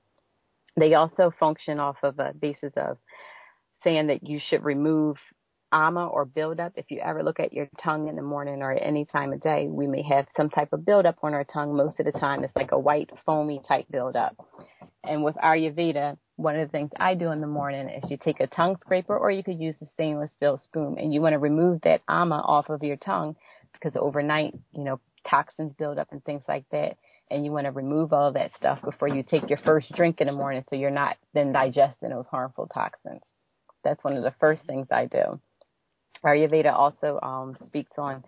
They 0.76 0.92
also 0.94 1.32
function 1.40 1.80
off 1.80 1.96
of 2.02 2.18
a 2.18 2.34
basis 2.34 2.74
of 2.76 2.98
saying 3.82 4.08
that 4.08 4.28
you 4.28 4.38
should 4.38 4.64
remove 4.64 5.16
ama 5.72 6.06
or 6.06 6.24
buildup. 6.24 6.72
If 6.76 6.90
you 6.90 7.00
ever 7.00 7.22
look 7.22 7.40
at 7.40 7.52
your 7.52 7.68
tongue 7.82 8.08
in 8.08 8.16
the 8.16 8.22
morning 8.22 8.62
or 8.62 8.72
at 8.72 8.82
any 8.82 9.04
time 9.04 9.32
of 9.32 9.40
day, 9.40 9.66
we 9.68 9.86
may 9.86 10.02
have 10.02 10.26
some 10.36 10.50
type 10.50 10.72
of 10.72 10.84
buildup 10.84 11.18
on 11.22 11.34
our 11.34 11.44
tongue. 11.44 11.76
Most 11.76 12.00
of 12.00 12.06
the 12.06 12.18
time, 12.18 12.44
it's 12.44 12.56
like 12.56 12.72
a 12.72 12.78
white 12.78 13.10
foamy 13.26 13.60
type 13.66 13.86
buildup. 13.90 14.36
And 15.04 15.24
with 15.24 15.36
Ayurveda, 15.36 16.16
one 16.36 16.56
of 16.56 16.68
the 16.68 16.72
things 16.72 16.90
I 16.98 17.14
do 17.14 17.30
in 17.32 17.40
the 17.40 17.46
morning 17.46 17.88
is 17.88 18.10
you 18.10 18.16
take 18.16 18.40
a 18.40 18.46
tongue 18.46 18.76
scraper 18.80 19.16
or 19.16 19.30
you 19.30 19.42
could 19.42 19.60
use 19.60 19.76
a 19.80 19.86
stainless 19.86 20.30
steel 20.36 20.56
spoon 20.56 20.96
and 20.98 21.12
you 21.12 21.20
want 21.20 21.32
to 21.32 21.38
remove 21.38 21.80
that 21.82 22.02
ama 22.08 22.36
off 22.36 22.68
of 22.70 22.82
your 22.82 22.96
tongue 22.96 23.36
because 23.72 23.96
overnight, 23.96 24.54
you 24.72 24.84
know, 24.84 25.00
toxins 25.28 25.72
build 25.72 25.98
up 25.98 26.08
and 26.12 26.24
things 26.24 26.44
like 26.48 26.64
that. 26.70 26.96
And 27.30 27.44
you 27.44 27.52
want 27.52 27.66
to 27.66 27.72
remove 27.72 28.12
all 28.12 28.32
that 28.32 28.54
stuff 28.54 28.80
before 28.82 29.08
you 29.08 29.22
take 29.22 29.50
your 29.50 29.58
first 29.58 29.92
drink 29.92 30.20
in 30.20 30.28
the 30.28 30.32
morning 30.32 30.64
so 30.68 30.76
you're 30.76 30.90
not 30.90 31.16
then 31.34 31.52
digesting 31.52 32.10
those 32.10 32.26
harmful 32.26 32.66
toxins. 32.66 33.22
That's 33.84 34.02
one 34.02 34.16
of 34.16 34.22
the 34.22 34.34
first 34.40 34.62
things 34.66 34.86
I 34.90 35.06
do. 35.06 35.40
Ayurveda 36.24 36.72
also 36.72 37.18
um, 37.22 37.56
speaks 37.66 37.92
on 37.98 38.24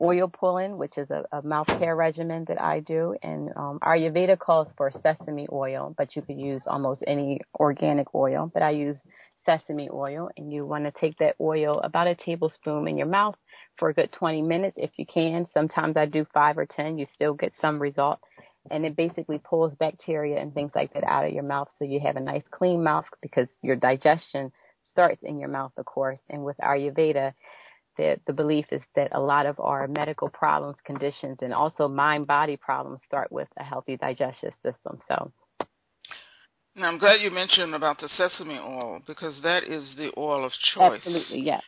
oil 0.00 0.28
pulling, 0.28 0.78
which 0.78 0.96
is 0.96 1.10
a, 1.10 1.24
a, 1.32 1.42
mouth 1.42 1.66
care 1.66 1.96
regimen 1.96 2.44
that 2.48 2.60
I 2.60 2.80
do. 2.80 3.16
And 3.22 3.50
um, 3.56 3.78
Ayurveda 3.82 4.38
calls 4.38 4.68
for 4.76 4.90
sesame 5.02 5.46
oil, 5.50 5.94
but 5.96 6.14
you 6.14 6.22
could 6.22 6.38
use 6.38 6.62
almost 6.66 7.02
any 7.06 7.40
organic 7.58 8.14
oil. 8.14 8.50
But 8.52 8.62
I 8.62 8.70
use 8.70 8.96
sesame 9.44 9.88
oil, 9.92 10.28
and 10.36 10.52
you 10.52 10.66
want 10.66 10.84
to 10.84 10.92
take 11.00 11.18
that 11.18 11.36
oil, 11.40 11.80
about 11.80 12.06
a 12.06 12.14
tablespoon, 12.14 12.86
in 12.86 12.96
your 12.98 13.06
mouth 13.06 13.34
for 13.78 13.88
a 13.88 13.94
good 13.94 14.12
20 14.12 14.42
minutes 14.42 14.76
if 14.78 14.90
you 14.96 15.06
can. 15.06 15.46
Sometimes 15.52 15.96
I 15.96 16.06
do 16.06 16.26
five 16.32 16.58
or 16.58 16.66
10. 16.66 16.98
You 16.98 17.06
still 17.14 17.34
get 17.34 17.52
some 17.60 17.80
result. 17.80 18.20
And 18.70 18.84
it 18.84 18.96
basically 18.96 19.38
pulls 19.38 19.74
bacteria 19.76 20.38
and 20.38 20.52
things 20.52 20.72
like 20.74 20.92
that 20.92 21.04
out 21.04 21.24
of 21.24 21.32
your 21.32 21.42
mouth 21.42 21.68
so 21.78 21.86
you 21.86 22.00
have 22.00 22.16
a 22.16 22.20
nice 22.20 22.42
clean 22.50 22.82
mouth 22.82 23.06
because 23.22 23.48
your 23.62 23.76
digestion– 23.76 24.52
starts 24.98 25.22
in 25.22 25.38
your 25.38 25.48
mouth, 25.48 25.70
of 25.76 25.84
course. 25.84 26.18
And 26.28 26.44
with 26.44 26.56
Ayurveda, 26.58 27.32
the, 27.96 28.18
the 28.26 28.32
belief 28.32 28.66
is 28.72 28.82
that 28.96 29.14
a 29.14 29.20
lot 29.20 29.46
of 29.46 29.60
our 29.60 29.86
medical 29.86 30.28
problems, 30.28 30.76
conditions, 30.84 31.38
and 31.40 31.54
also 31.54 31.86
mind 31.86 32.26
body 32.26 32.56
problems 32.56 32.98
start 33.06 33.30
with 33.30 33.46
a 33.58 33.62
healthy 33.62 33.96
digestive 33.96 34.52
system. 34.64 34.98
So. 35.06 35.30
Now, 36.74 36.88
I'm 36.88 36.98
glad 36.98 37.20
you 37.20 37.30
mentioned 37.30 37.76
about 37.76 38.00
the 38.00 38.08
sesame 38.16 38.58
oil 38.58 39.00
because 39.06 39.34
that 39.44 39.62
is 39.62 39.88
the 39.96 40.10
oil 40.16 40.44
of 40.44 40.50
choice. 40.74 41.00
Absolutely, 41.04 41.42
yes. 41.42 41.62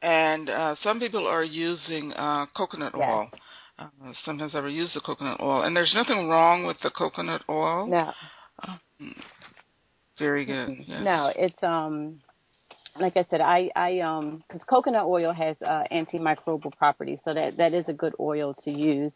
And 0.00 0.48
uh, 0.48 0.74
some 0.82 0.98
people 0.98 1.26
are 1.26 1.44
using 1.44 2.14
uh, 2.14 2.46
coconut 2.56 2.94
yes. 2.96 3.10
oil. 3.10 3.30
Uh, 3.78 4.12
sometimes 4.24 4.54
I 4.54 4.66
use 4.68 4.90
the 4.94 5.00
coconut 5.00 5.38
oil, 5.40 5.62
and 5.62 5.76
there's 5.76 5.92
nothing 5.94 6.28
wrong 6.28 6.64
with 6.64 6.78
the 6.82 6.90
coconut 6.90 7.42
oil. 7.48 7.86
No. 7.86 8.12
Uh, 8.62 8.76
very 10.18 10.46
good. 10.46 10.76
Yes. 10.86 11.02
No, 11.02 11.32
it's 11.34 11.62
um 11.62 12.20
like 12.98 13.16
I 13.16 13.24
said, 13.30 13.40
I 13.40 13.70
I 13.76 14.00
um 14.00 14.42
because 14.46 14.62
coconut 14.64 15.06
oil 15.06 15.32
has 15.32 15.56
uh, 15.64 15.84
antimicrobial 15.92 16.76
properties, 16.76 17.18
so 17.24 17.34
that 17.34 17.56
that 17.58 17.74
is 17.74 17.84
a 17.88 17.92
good 17.92 18.14
oil 18.18 18.54
to 18.64 18.70
use. 18.70 19.12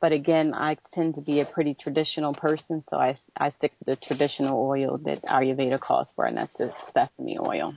But 0.00 0.12
again, 0.12 0.54
I 0.54 0.76
tend 0.92 1.14
to 1.14 1.20
be 1.20 1.40
a 1.40 1.46
pretty 1.46 1.74
traditional 1.74 2.34
person, 2.34 2.84
so 2.90 2.96
I 2.96 3.18
I 3.36 3.50
stick 3.50 3.72
to 3.78 3.84
the 3.84 3.96
traditional 3.96 4.60
oil 4.60 4.98
that 5.04 5.22
Ayurveda 5.24 5.80
calls 5.80 6.08
for, 6.14 6.26
and 6.26 6.36
that's 6.36 6.56
the 6.58 6.72
sesame 6.92 7.38
oil. 7.38 7.74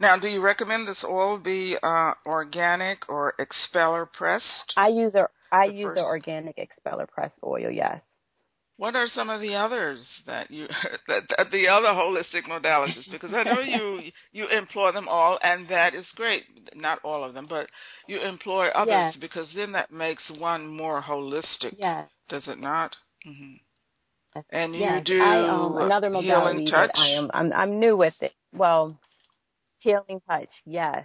Now, 0.00 0.16
do 0.16 0.28
you 0.28 0.40
recommend 0.40 0.86
this 0.86 1.04
oil 1.08 1.38
be 1.38 1.76
uh, 1.82 2.12
organic 2.24 3.08
or 3.08 3.34
expeller 3.38 4.06
pressed? 4.06 4.74
I 4.76 4.88
use 4.88 5.14
a 5.14 5.28
I 5.50 5.64
use 5.64 5.86
first... 5.86 5.96
the 5.96 6.02
organic 6.02 6.58
expeller 6.58 7.06
pressed 7.06 7.38
oil. 7.44 7.70
Yes. 7.70 8.00
What 8.78 8.94
are 8.94 9.08
some 9.08 9.28
of 9.28 9.40
the 9.40 9.56
others 9.56 10.00
that 10.26 10.52
you 10.52 10.68
that, 11.08 11.22
that 11.36 11.50
the 11.50 11.68
other 11.68 11.88
holistic 11.88 12.48
modalities? 12.48 13.10
Because 13.10 13.30
I 13.34 13.42
know 13.42 13.60
you 13.60 14.10
you 14.32 14.48
employ 14.48 14.92
them 14.92 15.08
all, 15.08 15.38
and 15.42 15.68
that 15.68 15.94
is 15.94 16.06
great. 16.14 16.44
Not 16.74 17.00
all 17.02 17.24
of 17.24 17.34
them, 17.34 17.46
but 17.48 17.68
you 18.06 18.20
employ 18.20 18.68
others 18.68 19.14
yes. 19.14 19.16
because 19.20 19.48
then 19.54 19.72
that 19.72 19.90
makes 19.90 20.30
one 20.38 20.66
more 20.66 21.02
holistic. 21.02 21.74
Yes. 21.76 22.08
Does 22.28 22.46
it 22.46 22.60
not? 22.60 22.94
Mm-hmm. 23.26 24.40
And 24.50 24.74
you 24.74 24.80
yes. 24.80 25.02
do 25.04 25.20
I, 25.20 25.48
um, 25.48 25.76
another 25.78 26.10
modality 26.10 26.58
healing 26.60 26.70
touch. 26.70 26.90
I 26.94 27.08
am 27.08 27.30
I'm, 27.34 27.52
I'm 27.52 27.80
new 27.80 27.96
with 27.96 28.14
it. 28.20 28.32
Well, 28.52 28.96
healing 29.80 30.20
touch. 30.28 30.50
Yes 30.64 31.04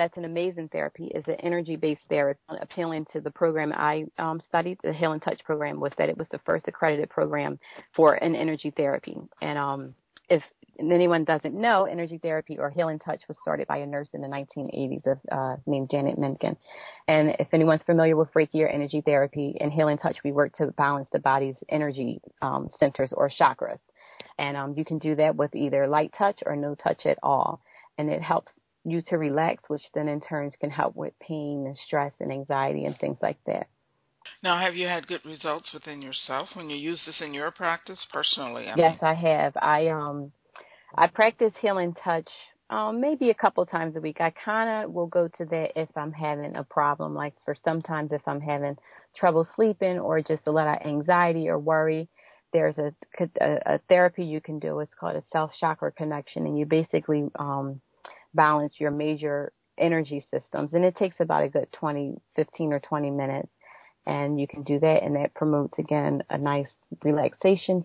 that's 0.00 0.16
an 0.16 0.24
amazing 0.24 0.66
therapy 0.68 1.08
is 1.14 1.22
an 1.26 1.34
energy 1.40 1.76
based 1.76 2.00
therapy 2.08 2.40
appealing 2.48 3.04
to 3.12 3.20
the 3.20 3.30
program 3.30 3.70
I 3.76 4.06
um, 4.16 4.40
studied. 4.48 4.78
The 4.82 4.94
Healing 4.94 5.20
Touch 5.20 5.44
program 5.44 5.78
was 5.78 5.92
that 5.98 6.08
it 6.08 6.16
was 6.16 6.26
the 6.30 6.40
first 6.46 6.66
accredited 6.66 7.10
program 7.10 7.58
for 7.94 8.14
an 8.14 8.34
energy 8.34 8.72
therapy. 8.74 9.18
And 9.42 9.58
um, 9.58 9.94
if 10.30 10.42
anyone 10.78 11.24
doesn't 11.24 11.52
know, 11.52 11.84
energy 11.84 12.16
therapy 12.16 12.58
or 12.58 12.70
Healing 12.70 12.98
Touch 12.98 13.20
was 13.28 13.36
started 13.42 13.66
by 13.66 13.76
a 13.76 13.86
nurse 13.86 14.08
in 14.14 14.22
the 14.22 14.28
1980s 14.28 15.06
of, 15.06 15.18
uh, 15.30 15.56
named 15.66 15.90
Janet 15.90 16.16
Mentgen. 16.16 16.56
And 17.06 17.36
if 17.38 17.48
anyone's 17.52 17.82
familiar 17.82 18.16
with 18.16 18.32
Reiki 18.32 18.62
or 18.62 18.68
energy 18.68 19.02
therapy, 19.04 19.54
in 19.60 19.70
Healing 19.70 19.98
Touch, 19.98 20.16
we 20.24 20.32
work 20.32 20.56
to 20.56 20.68
balance 20.78 21.08
the 21.12 21.18
body's 21.18 21.56
energy 21.68 22.22
um, 22.40 22.70
centers 22.78 23.12
or 23.14 23.28
chakras. 23.28 23.80
And 24.38 24.56
um, 24.56 24.74
you 24.78 24.86
can 24.86 24.96
do 24.96 25.14
that 25.16 25.36
with 25.36 25.54
either 25.54 25.86
light 25.86 26.14
touch 26.16 26.38
or 26.46 26.56
no 26.56 26.74
touch 26.74 27.04
at 27.04 27.18
all. 27.22 27.60
And 27.98 28.08
it 28.08 28.22
helps 28.22 28.52
you 28.84 29.02
to 29.08 29.16
relax, 29.16 29.64
which 29.68 29.82
then 29.94 30.08
in 30.08 30.20
turns 30.20 30.54
can 30.60 30.70
help 30.70 30.96
with 30.96 31.12
pain 31.20 31.64
and 31.66 31.76
stress 31.76 32.14
and 32.20 32.32
anxiety 32.32 32.84
and 32.84 32.98
things 32.98 33.18
like 33.22 33.38
that. 33.46 33.68
Now, 34.42 34.58
have 34.58 34.74
you 34.74 34.86
had 34.86 35.06
good 35.06 35.24
results 35.24 35.72
within 35.72 36.02
yourself 36.02 36.48
when 36.54 36.70
you 36.70 36.76
use 36.76 37.02
this 37.06 37.20
in 37.20 37.34
your 37.34 37.50
practice 37.50 38.06
personally? 38.12 38.68
I 38.68 38.74
yes, 38.76 39.00
mean? 39.02 39.10
I 39.10 39.14
have. 39.14 39.56
I 39.56 39.88
um, 39.88 40.32
I 40.94 41.06
practice 41.06 41.52
healing 41.60 41.94
touch 41.94 42.28
um, 42.70 43.00
maybe 43.00 43.30
a 43.30 43.34
couple 43.34 43.66
times 43.66 43.96
a 43.96 44.00
week. 44.00 44.20
I 44.20 44.30
kind 44.30 44.84
of 44.84 44.92
will 44.92 45.08
go 45.08 45.28
to 45.38 45.44
that 45.46 45.72
if 45.74 45.88
I'm 45.96 46.12
having 46.12 46.56
a 46.56 46.64
problem, 46.64 47.14
like 47.14 47.34
for 47.44 47.56
sometimes 47.64 48.12
if 48.12 48.22
I'm 48.26 48.40
having 48.40 48.76
trouble 49.16 49.46
sleeping 49.56 49.98
or 49.98 50.22
just 50.22 50.46
a 50.46 50.52
lot 50.52 50.68
of 50.68 50.86
anxiety 50.86 51.48
or 51.48 51.58
worry. 51.58 52.08
There's 52.52 52.78
a, 52.78 52.92
a, 53.40 53.74
a 53.74 53.78
therapy 53.88 54.24
you 54.24 54.40
can 54.40 54.58
do. 54.58 54.80
It's 54.80 54.94
called 54.98 55.16
a 55.16 55.22
self 55.30 55.52
chakra 55.58 55.92
connection, 55.92 56.46
and 56.46 56.58
you 56.58 56.66
basically 56.66 57.28
um, 57.38 57.80
balance 58.34 58.74
your 58.78 58.90
major 58.90 59.52
energy 59.78 60.24
systems. 60.30 60.74
And 60.74 60.84
it 60.84 60.96
takes 60.96 61.16
about 61.20 61.44
a 61.44 61.48
good 61.48 61.68
20, 61.72 62.20
15 62.36 62.72
or 62.72 62.80
20 62.80 63.10
minutes. 63.10 63.52
And 64.06 64.40
you 64.40 64.48
can 64.48 64.62
do 64.62 64.78
that, 64.80 65.02
and 65.02 65.16
that 65.16 65.34
promotes 65.34 65.78
again 65.78 66.22
a 66.30 66.38
nice 66.38 66.70
relaxation 67.04 67.84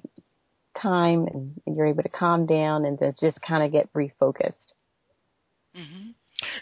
time, 0.81 1.27
and 1.27 1.75
you're 1.75 1.85
able 1.85 2.03
to 2.03 2.09
calm 2.09 2.45
down 2.45 2.85
and 2.85 2.97
then 2.97 3.13
just 3.19 3.41
kind 3.41 3.63
of 3.63 3.71
get 3.71 3.91
refocused. 3.93 4.73
Mm-hmm. 5.75 6.11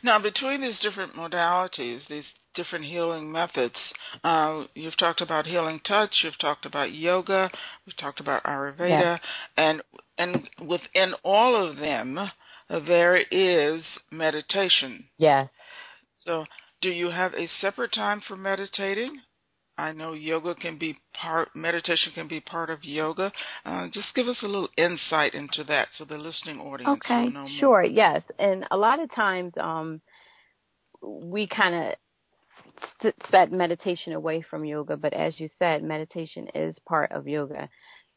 Now, 0.04 0.20
between 0.20 0.62
these 0.62 0.80
different 0.80 1.13
modalities, 1.13 2.08
these 2.08 2.25
different 2.54 2.86
healing 2.86 3.32
methods, 3.32 3.75
uh, 4.24 4.66
you've 4.75 4.98
talked 4.98 5.22
about 5.22 5.46
healing 5.46 5.80
touch, 5.86 6.22
you've 6.24 6.38
talked 6.38 6.66
about 6.66 6.94
yoga, 6.94 7.50
we've 7.86 7.98
talked 7.98 8.20
about 8.20 8.44
Ayurveda, 8.44 9.18
yes. 9.18 9.20
and 9.58 9.82
and 10.18 10.50
within 10.62 11.13
all 11.24 11.56
of 11.56 11.78
them, 11.78 12.20
there 12.70 13.17
is 13.17 13.84
meditation. 14.12 15.05
Yes. 15.17 15.50
So, 16.25 16.46
do 16.82 16.89
you 16.89 17.10
have 17.10 17.34
a 17.34 17.48
separate 17.62 17.93
time 17.93 18.22
for 18.27 18.36
meditating? 18.36 19.20
I 19.77 19.91
know 19.91 20.13
yoga 20.13 20.53
can 20.53 20.77
be 20.77 20.98
part, 21.13 21.50
meditation 21.55 22.12
can 22.13 22.27
be 22.27 22.39
part 22.39 22.70
of 22.70 22.84
yoga. 22.84 23.32
Uh, 23.65 23.88
just 23.91 24.13
give 24.13 24.27
us 24.27 24.38
a 24.43 24.46
little 24.46 24.70
insight 24.77 25.34
into 25.34 25.63
that 25.65 25.88
so 25.93 26.05
the 26.05 26.17
listening 26.17 26.60
audience 26.60 27.01
okay, 27.05 27.24
will 27.24 27.32
know 27.32 27.39
more. 27.41 27.60
Sure, 27.60 27.84
yes. 27.84 28.22
And 28.38 28.65
a 28.70 28.77
lot 28.77 29.01
of 29.01 29.13
times 29.13 29.53
um, 29.60 30.00
we 31.01 31.48
kind 31.48 31.74
of 31.74 33.12
set 33.32 33.51
meditation 33.51 34.13
away 34.13 34.43
from 34.48 34.63
yoga, 34.63 34.96
but 34.96 35.13
as 35.13 35.39
you 35.39 35.50
said, 35.58 35.84
meditation 35.84 36.48
is 36.53 36.77
part 36.88 37.12
of 37.12 37.27
yoga. 37.27 37.67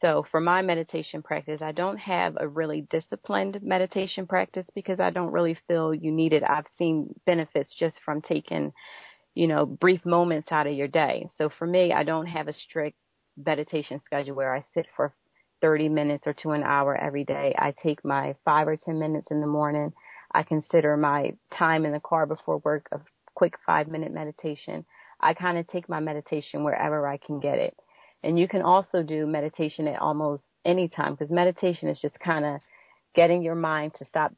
So 0.00 0.26
for 0.30 0.40
my 0.40 0.62
meditation 0.62 1.22
practice, 1.22 1.62
I 1.62 1.72
don't 1.72 1.98
have 1.98 2.36
a 2.38 2.46
really 2.46 2.86
disciplined 2.90 3.60
meditation 3.62 4.26
practice 4.26 4.66
because 4.74 5.00
I 5.00 5.10
don't 5.10 5.32
really 5.32 5.58
feel 5.68 5.94
you 5.94 6.12
need 6.12 6.32
it. 6.32 6.42
I've 6.48 6.66
seen 6.78 7.14
benefits 7.24 7.72
just 7.78 7.96
from 8.04 8.22
taking 8.22 8.72
you 9.36 9.46
know, 9.46 9.66
brief 9.66 10.04
moments 10.04 10.50
out 10.50 10.66
of 10.66 10.72
your 10.72 10.88
day. 10.88 11.28
So 11.38 11.50
for 11.58 11.66
me, 11.66 11.92
I 11.92 12.02
don't 12.02 12.26
have 12.26 12.48
a 12.48 12.54
strict 12.54 12.96
meditation 13.36 14.00
schedule 14.04 14.34
where 14.34 14.54
I 14.54 14.64
sit 14.72 14.86
for 14.96 15.14
30 15.60 15.90
minutes 15.90 16.24
or 16.26 16.32
to 16.32 16.52
an 16.52 16.62
hour 16.62 16.96
every 16.96 17.24
day. 17.24 17.54
I 17.56 17.74
take 17.82 18.04
my 18.04 18.34
five 18.44 18.66
or 18.66 18.76
10 18.76 18.98
minutes 18.98 19.28
in 19.30 19.40
the 19.40 19.46
morning. 19.46 19.92
I 20.32 20.42
consider 20.42 20.96
my 20.96 21.34
time 21.56 21.84
in 21.84 21.92
the 21.92 22.00
car 22.00 22.26
before 22.26 22.58
work 22.58 22.88
a 22.92 23.00
quick 23.34 23.54
five 23.66 23.88
minute 23.88 24.12
meditation. 24.12 24.86
I 25.20 25.34
kind 25.34 25.58
of 25.58 25.66
take 25.66 25.88
my 25.88 26.00
meditation 26.00 26.64
wherever 26.64 27.06
I 27.06 27.18
can 27.18 27.38
get 27.38 27.58
it. 27.58 27.76
And 28.26 28.36
you 28.36 28.48
can 28.48 28.60
also 28.60 29.04
do 29.04 29.24
meditation 29.24 29.86
at 29.86 30.00
almost 30.00 30.42
any 30.64 30.88
time 30.88 31.14
because 31.14 31.30
meditation 31.30 31.88
is 31.88 32.00
just 32.00 32.18
kind 32.18 32.44
of 32.44 32.60
getting 33.14 33.40
your 33.40 33.54
mind 33.54 33.92
to 34.00 34.04
stop 34.04 34.34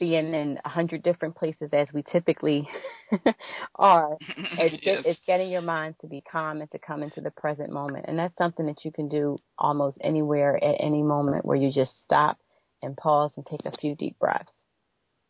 being 0.00 0.32
in 0.32 0.58
a 0.64 0.68
hundred 0.70 1.02
different 1.02 1.36
places 1.36 1.68
as 1.74 1.86
we 1.92 2.02
typically 2.10 2.66
are. 3.74 4.16
It's, 4.58 4.78
yes. 4.82 5.02
it's 5.04 5.20
getting 5.26 5.50
your 5.50 5.60
mind 5.60 5.96
to 6.00 6.06
be 6.06 6.22
calm 6.32 6.62
and 6.62 6.70
to 6.70 6.78
come 6.78 7.02
into 7.02 7.20
the 7.20 7.30
present 7.30 7.70
moment. 7.70 8.06
And 8.08 8.18
that's 8.18 8.36
something 8.38 8.64
that 8.66 8.86
you 8.86 8.90
can 8.90 9.06
do 9.06 9.36
almost 9.58 9.98
anywhere 10.00 10.56
at 10.56 10.76
any 10.80 11.02
moment 11.02 11.44
where 11.44 11.58
you 11.58 11.70
just 11.70 11.92
stop 12.04 12.38
and 12.82 12.96
pause 12.96 13.32
and 13.36 13.44
take 13.44 13.66
a 13.66 13.76
few 13.76 13.94
deep 13.94 14.18
breaths. 14.18 14.50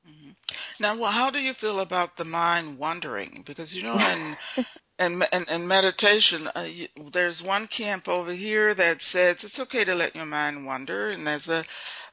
Mm-hmm. 0.08 0.30
Now, 0.78 0.96
well, 0.96 1.10
how 1.10 1.30
do 1.30 1.40
you 1.40 1.54
feel 1.60 1.80
about 1.80 2.16
the 2.16 2.24
mind 2.24 2.78
wandering? 2.78 3.42
Because 3.44 3.72
you 3.72 3.82
know, 3.82 3.98
in 3.98 4.36
and 4.98 5.22
and, 5.32 5.48
and 5.48 5.68
meditation, 5.68 6.48
uh, 6.54 6.62
you, 6.62 6.88
there's 7.12 7.42
one 7.44 7.68
camp 7.76 8.08
over 8.08 8.32
here 8.32 8.74
that 8.74 8.98
says 9.12 9.36
it's 9.42 9.58
okay 9.58 9.84
to 9.84 9.94
let 9.94 10.14
your 10.14 10.26
mind 10.26 10.64
wander, 10.66 11.08
and 11.08 11.26
there's 11.26 11.46
a 11.48 11.64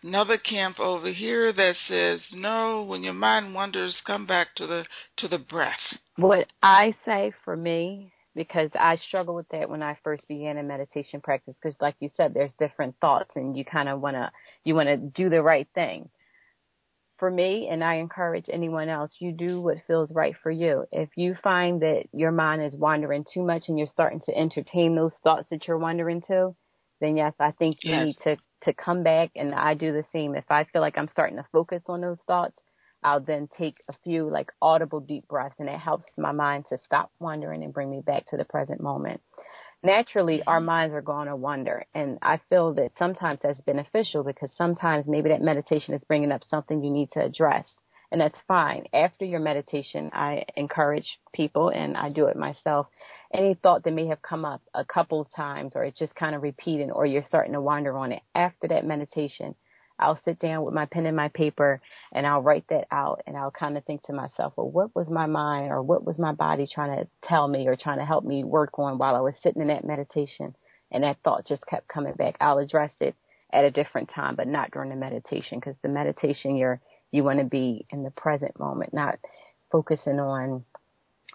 another 0.04 0.38
camp 0.38 0.80
over 0.80 1.12
here 1.12 1.54
that 1.54 1.75
says 1.88 2.22
no 2.34 2.84
when 2.84 3.04
your 3.04 3.13
mind 3.13 3.54
wanders 3.54 3.96
come 4.06 4.25
back 4.25 4.54
to 4.56 4.68
the 4.68 4.86
to 5.18 5.28
the 5.28 5.38
breath. 5.38 5.80
What 6.18 6.48
i 6.62 6.94
say 7.06 7.32
for 7.44 7.56
me 7.56 8.12
because 8.36 8.70
i 8.80 8.96
struggled 8.98 9.38
with 9.38 9.50
that 9.50 9.70
when 9.70 9.82
i 9.82 9.98
first 10.04 10.28
began 10.28 10.58
a 10.58 10.63
meditation 10.63 11.22
practice 11.22 11.56
because 11.62 11.78
like 11.80 11.96
you 12.00 12.10
said 12.16 12.34
there's 12.34 12.52
different 12.60 12.96
thoughts 13.00 13.30
and 13.36 13.58
you 13.58 13.63
kind 13.63 13.90
of 13.90 14.02
want 14.02 14.16
to 14.16 14.32
you 14.63 14.75
want 14.75 14.88
to 14.88 14.98
do 14.98 15.30
the 15.30 15.42
right 15.42 15.68
thing 15.74 16.10
for 17.24 17.32
me 17.32 17.70
and 17.72 17.82
i 17.82 17.96
encourage 17.96 18.48
anyone 18.51 18.89
else 18.89 19.13
you 19.20 19.32
do 19.32 19.62
what 19.62 19.77
feels 19.88 20.12
right 20.12 20.36
for 20.44 20.51
you 20.51 20.84
if 20.92 21.08
you 21.15 21.34
find 21.42 21.82
that 21.82 22.03
your 22.12 22.34
mind 22.34 22.62
is 22.62 22.75
wandering 22.75 23.24
too 23.34 23.42
much 23.42 23.63
and 23.70 23.77
you're 23.77 23.88
starting 23.88 24.20
to 24.20 24.38
entertain 24.38 24.94
those 24.94 25.13
thoughts 25.24 25.48
that 25.50 25.65
you're 25.65 25.77
wandering 25.77 26.22
to 26.22 26.53
then 27.00 27.15
yes 27.15 27.34
i 27.39 27.51
think 27.51 27.77
you 27.82 27.92
yes. 27.92 28.06
need 28.08 28.18
to 28.22 28.36
to 28.63 28.74
come 28.74 29.03
back 29.03 29.32
and 29.36 29.53
I 29.53 29.74
do 29.74 29.92
the 29.92 30.06
same. 30.12 30.36
If 30.36 30.46
I 30.50 30.63
feel 30.65 30.82
like 30.82 30.98
I'm 30.98 31.08
starting 31.10 31.38
to 31.38 31.46
focus 31.51 31.84
on 31.88 32.01
those 32.01 32.18
thoughts, 32.27 32.60
I'll 33.03 33.20
then 33.20 33.50
take 33.58 33.77
a 33.89 33.94
few 34.03 34.30
like 34.30 34.51
audible 34.62 35.01
deep 35.01 35.27
breaths 35.27 35.56
and 35.60 35.70
it 35.70 35.80
helps 35.80 36.06
my 36.18 36.32
mind 36.32 36.65
to 36.70 36.77
stop 36.77 37.12
wandering 37.20 37.63
and 37.63 37.74
bring 37.74 37.89
me 37.89 38.01
back 38.01 38.25
to 38.30 38.38
the 38.38 38.46
present 38.46 38.82
moment. 38.82 39.20
Naturally, 39.84 40.42
our 40.48 40.62
minds 40.62 40.96
are 40.96 41.02
going 41.02 41.28
to 41.28 41.36
wander 41.36 41.86
and 41.94 42.18
I 42.22 42.40
feel 42.50 42.74
that 42.75 42.92
sometimes 42.98 43.42
that's 43.44 43.60
beneficial 43.62 44.24
because 44.24 44.51
sometimes 44.57 45.07
maybe 45.07 45.29
that 45.29 45.42
meditation 45.42 45.94
is 45.94 46.03
bringing 46.05 46.31
up 46.31 46.44
something 46.46 46.84
you 46.84 46.90
need 46.90 47.12
to 47.12 47.24
address 47.24 47.68
and 48.14 48.22
that's 48.22 48.38
fine. 48.48 48.86
After 48.94 49.25
your 49.25 49.40
meditation, 49.40 50.12
I 50.14 50.46
encourage 50.55 51.18
people, 51.34 51.70
and 51.70 51.98
I 51.98 52.12
do 52.12 52.27
it 52.27 52.38
myself. 52.38 52.86
Any 53.34 53.55
thought 53.55 53.84
that 53.84 53.94
may 53.94 54.05
have 54.05 54.22
come 54.22 54.46
up 54.46 54.62
a 54.75 54.86
couple 54.86 55.20
of 55.20 55.27
times, 55.36 55.74
or 55.75 55.84
it's 55.84 55.98
just 55.98 56.16
kind 56.16 56.36
of 56.36 56.44
repeating, 56.44 56.92
or 56.92 57.07
you're 57.07 57.25
starting 57.27 57.53
to 57.53 57.62
wander 57.62 57.98
on 57.98 58.12
it, 58.12 58.22
after 58.36 58.68
that 58.68 58.86
meditation, 58.86 59.55
I'll 60.00 60.20
sit 60.25 60.40
down 60.40 60.64
with 60.64 60.74
my 60.74 60.86
pen 60.86 61.06
and 61.06 61.16
my 61.16 61.29
paper 61.29 61.82
and 62.12 62.25
I'll 62.25 62.42
write 62.42 62.66
that 62.70 62.88
out 62.92 63.22
and 63.27 63.38
I'll 63.38 63.51
kind 63.51 63.77
of 63.77 63.86
think 63.86 64.03
to 64.03 64.14
myself, 64.14 64.53
well, 64.56 64.70
what 64.70 64.96
was 64.96 65.10
my 65.10 65.27
mind 65.27 65.72
or 65.72 65.82
what 65.82 66.06
was 66.06 66.20
my 66.20 66.32
body 66.34 66.68
trying 66.72 66.98
to 66.98 67.08
tell 67.24 67.48
me 67.48 67.68
or 67.68 67.75
trying 67.75 68.00
to 68.00 68.06
help 68.06 68.24
me 68.24 68.44
work 68.44 68.79
on 68.79 68.98
while 68.98 69.16
I 69.16 69.22
was 69.22 69.36
sitting 69.42 69.62
in 69.62 69.70
that 69.70 69.86
meditation? 69.86 70.56
And 70.92 71.03
that 71.03 71.18
thought 71.24 71.48
just 71.48 71.66
kept 71.68 71.88
coming 71.88 72.14
back. 72.14 72.38
I'll 72.42 72.60
address 72.60 72.92
it 73.00 73.16
at 73.51 73.66
a 73.66 73.72
different 73.72 74.10
time, 74.10 74.36
but 74.36 74.48
not 74.48 74.72
during 74.72 74.90
the 74.90 74.96
meditation 74.96 75.60
because 75.60 75.75
the 75.82 75.90
meditation, 75.90 76.56
you're 76.56 76.82
you 77.12 77.24
want 77.24 77.38
to 77.38 77.46
be 77.46 77.86
in 77.92 78.03
the 78.03 78.10
present 78.10 78.60
moment, 78.60 78.94
not 78.94 79.20
focusing 79.72 80.20
on 80.20 80.66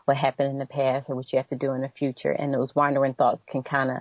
what 0.05 0.17
happened 0.17 0.51
in 0.51 0.59
the 0.59 0.67
past 0.67 1.09
or 1.09 1.15
what 1.15 1.33
you 1.33 1.39
have 1.39 1.47
to 1.49 1.57
do 1.57 1.73
in 1.73 1.81
the 1.81 1.93
future. 1.97 2.33
And 2.33 2.53
those 2.53 2.75
wandering 2.75 3.15
thoughts 3.15 3.45
can 3.49 3.63
kind 3.63 3.91
of 3.91 3.99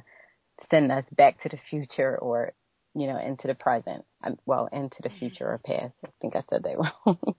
send 0.71 0.91
us 0.91 1.05
back 1.11 1.41
to 1.43 1.49
the 1.49 1.59
future 1.69 2.17
or, 2.17 2.53
you 2.95 3.05
know, 3.05 3.19
into 3.19 3.47
the 3.47 3.53
present. 3.53 4.05
Um, 4.23 4.37
well, 4.45 4.67
into 4.71 4.97
the 5.03 5.09
future 5.09 5.47
or 5.47 5.59
past. 5.59 5.93
I 6.03 6.09
think 6.21 6.35
I 6.35 6.43
said 6.49 6.63
that 6.63 6.77
wrong. 6.77 7.35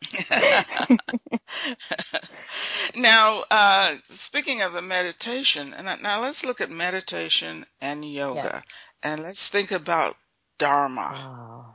now, 2.96 3.40
uh, 3.42 3.96
speaking 4.26 4.62
of 4.62 4.72
the 4.72 4.82
meditation, 4.82 5.74
and 5.74 6.02
now 6.02 6.22
let's 6.22 6.42
look 6.44 6.60
at 6.60 6.70
meditation 6.70 7.66
and 7.80 8.10
yoga, 8.10 8.64
and 9.02 9.22
let's 9.22 9.38
think 9.52 9.70
about 9.70 10.16
Dharma. 10.58 11.12
Oh 11.14 11.74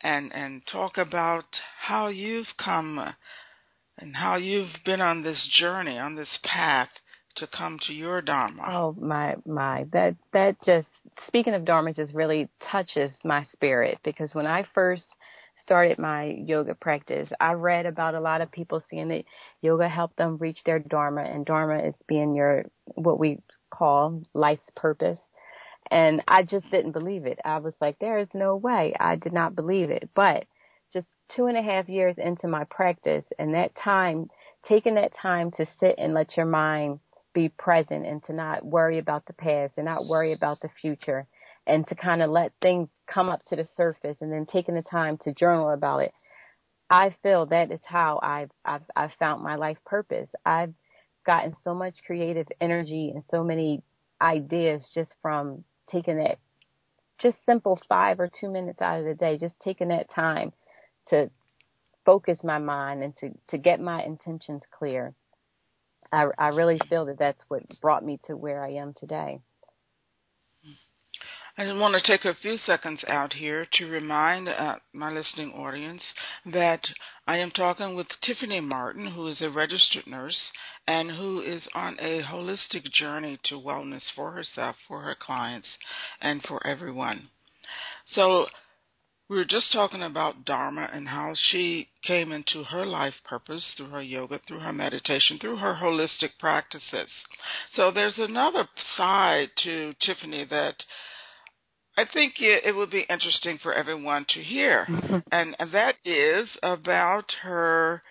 and 0.00 0.32
and 0.32 0.62
talk 0.70 0.96
about 0.96 1.44
how 1.80 2.08
you've 2.08 2.56
come 2.62 3.14
and 3.98 4.16
how 4.16 4.36
you've 4.36 4.76
been 4.84 5.00
on 5.00 5.22
this 5.22 5.48
journey, 5.58 5.98
on 5.98 6.14
this 6.14 6.38
path 6.44 6.90
to 7.38 7.46
come 7.46 7.78
to 7.86 7.92
your 7.92 8.20
dharma. 8.20 8.62
Oh 8.68 8.94
my 8.98 9.36
my, 9.46 9.86
that 9.92 10.16
that 10.32 10.56
just 10.64 10.88
speaking 11.26 11.54
of 11.54 11.64
dharma 11.64 11.92
just 11.92 12.14
really 12.14 12.48
touches 12.70 13.10
my 13.24 13.44
spirit 13.52 13.98
because 14.04 14.34
when 14.34 14.46
I 14.46 14.66
first 14.74 15.04
started 15.62 15.98
my 15.98 16.24
yoga 16.24 16.74
practice, 16.74 17.28
I 17.40 17.52
read 17.52 17.86
about 17.86 18.14
a 18.14 18.20
lot 18.20 18.40
of 18.40 18.50
people 18.50 18.82
saying 18.90 19.08
that 19.08 19.24
yoga 19.60 19.88
helped 19.88 20.16
them 20.16 20.38
reach 20.38 20.58
their 20.64 20.78
dharma, 20.78 21.22
and 21.22 21.44
dharma 21.44 21.78
is 21.80 21.94
being 22.06 22.34
your 22.34 22.64
what 22.94 23.18
we 23.18 23.40
call 23.70 24.22
life's 24.34 24.70
purpose. 24.76 25.18
And 25.90 26.22
I 26.28 26.42
just 26.42 26.70
didn't 26.70 26.92
believe 26.92 27.24
it. 27.26 27.38
I 27.44 27.58
was 27.58 27.74
like, 27.80 27.98
there 27.98 28.18
is 28.18 28.28
no 28.34 28.56
way. 28.56 28.94
I 28.98 29.16
did 29.16 29.32
not 29.32 29.56
believe 29.56 29.90
it. 29.90 30.10
But 30.14 30.44
just 30.92 31.06
two 31.34 31.46
and 31.46 31.56
a 31.56 31.62
half 31.62 31.88
years 31.88 32.16
into 32.18 32.46
my 32.46 32.64
practice 32.64 33.24
and 33.38 33.54
that 33.54 33.72
time, 33.74 34.28
taking 34.66 34.94
that 34.94 35.12
time 35.14 35.50
to 35.52 35.66
sit 35.80 35.94
and 35.98 36.14
let 36.14 36.36
your 36.36 36.46
mind 36.46 37.00
be 37.38 37.48
present 37.50 38.04
and 38.04 38.24
to 38.24 38.32
not 38.32 38.66
worry 38.66 38.98
about 38.98 39.24
the 39.26 39.32
past 39.32 39.74
and 39.76 39.86
not 39.86 40.08
worry 40.08 40.32
about 40.32 40.60
the 40.60 40.68
future 40.80 41.24
and 41.68 41.86
to 41.86 41.94
kind 41.94 42.20
of 42.20 42.30
let 42.30 42.52
things 42.60 42.88
come 43.06 43.28
up 43.28 43.40
to 43.48 43.54
the 43.54 43.68
surface 43.76 44.16
and 44.20 44.32
then 44.32 44.44
taking 44.44 44.74
the 44.74 44.82
time 44.82 45.16
to 45.18 45.32
journal 45.32 45.70
about 45.70 46.00
it. 46.00 46.12
I 46.90 47.14
feel 47.22 47.46
that 47.46 47.70
is 47.70 47.80
how 47.84 48.18
I've, 48.24 48.50
I've, 48.64 48.82
I've 48.96 49.12
found 49.20 49.44
my 49.44 49.54
life 49.54 49.78
purpose. 49.86 50.28
I've 50.44 50.74
gotten 51.24 51.54
so 51.62 51.74
much 51.74 51.94
creative 52.04 52.48
energy 52.60 53.12
and 53.14 53.22
so 53.30 53.44
many 53.44 53.84
ideas 54.20 54.90
just 54.92 55.14
from 55.22 55.62
taking 55.88 56.16
that 56.16 56.38
just 57.20 57.36
simple 57.46 57.80
five 57.88 58.18
or 58.18 58.28
two 58.28 58.50
minutes 58.50 58.82
out 58.82 58.98
of 58.98 59.04
the 59.04 59.14
day, 59.14 59.38
just 59.38 59.54
taking 59.60 59.88
that 59.88 60.10
time 60.10 60.52
to 61.10 61.30
focus 62.04 62.38
my 62.42 62.58
mind 62.58 63.04
and 63.04 63.14
to, 63.16 63.30
to 63.50 63.58
get 63.58 63.80
my 63.80 64.02
intentions 64.02 64.64
clear. 64.76 65.14
I, 66.12 66.26
I 66.38 66.48
really 66.48 66.80
feel 66.88 67.06
that 67.06 67.18
that's 67.18 67.42
what 67.48 67.62
brought 67.80 68.04
me 68.04 68.18
to 68.26 68.36
where 68.36 68.64
I 68.64 68.72
am 68.72 68.94
today. 68.98 69.40
I 71.60 71.64
just 71.64 71.76
want 71.76 71.96
to 71.96 72.00
take 72.00 72.24
a 72.24 72.38
few 72.40 72.56
seconds 72.56 73.02
out 73.08 73.32
here 73.32 73.66
to 73.72 73.86
remind 73.86 74.48
uh, 74.48 74.76
my 74.92 75.10
listening 75.10 75.50
audience 75.54 76.04
that 76.46 76.86
I 77.26 77.38
am 77.38 77.50
talking 77.50 77.96
with 77.96 78.06
Tiffany 78.22 78.60
Martin, 78.60 79.08
who 79.08 79.26
is 79.26 79.42
a 79.42 79.50
registered 79.50 80.06
nurse 80.06 80.40
and 80.86 81.10
who 81.10 81.40
is 81.40 81.68
on 81.74 81.96
a 81.98 82.22
holistic 82.22 82.84
journey 82.92 83.40
to 83.46 83.56
wellness 83.56 84.04
for 84.14 84.30
herself, 84.30 84.76
for 84.86 85.00
her 85.00 85.16
clients, 85.18 85.66
and 86.20 86.44
for 86.44 86.64
everyone. 86.64 87.28
So, 88.06 88.46
we 89.28 89.36
were 89.36 89.44
just 89.44 89.72
talking 89.72 90.02
about 90.02 90.44
Dharma 90.44 90.88
and 90.92 91.06
how 91.06 91.32
she 91.34 91.88
came 92.02 92.32
into 92.32 92.64
her 92.64 92.86
life 92.86 93.14
purpose 93.24 93.74
through 93.76 93.90
her 93.90 94.02
yoga, 94.02 94.40
through 94.46 94.60
her 94.60 94.72
meditation, 94.72 95.38
through 95.38 95.56
her 95.56 95.74
holistic 95.74 96.30
practices. 96.38 97.10
So, 97.72 97.90
there's 97.90 98.18
another 98.18 98.66
side 98.96 99.50
to 99.64 99.92
Tiffany 100.00 100.46
that 100.46 100.82
I 101.98 102.04
think 102.12 102.34
it, 102.40 102.64
it 102.64 102.74
would 102.74 102.90
be 102.90 103.06
interesting 103.10 103.58
for 103.62 103.74
everyone 103.74 104.24
to 104.30 104.42
hear, 104.42 104.86
and, 105.32 105.54
and 105.58 105.72
that 105.72 105.96
is 106.04 106.48
about 106.62 107.30
her 107.42 108.02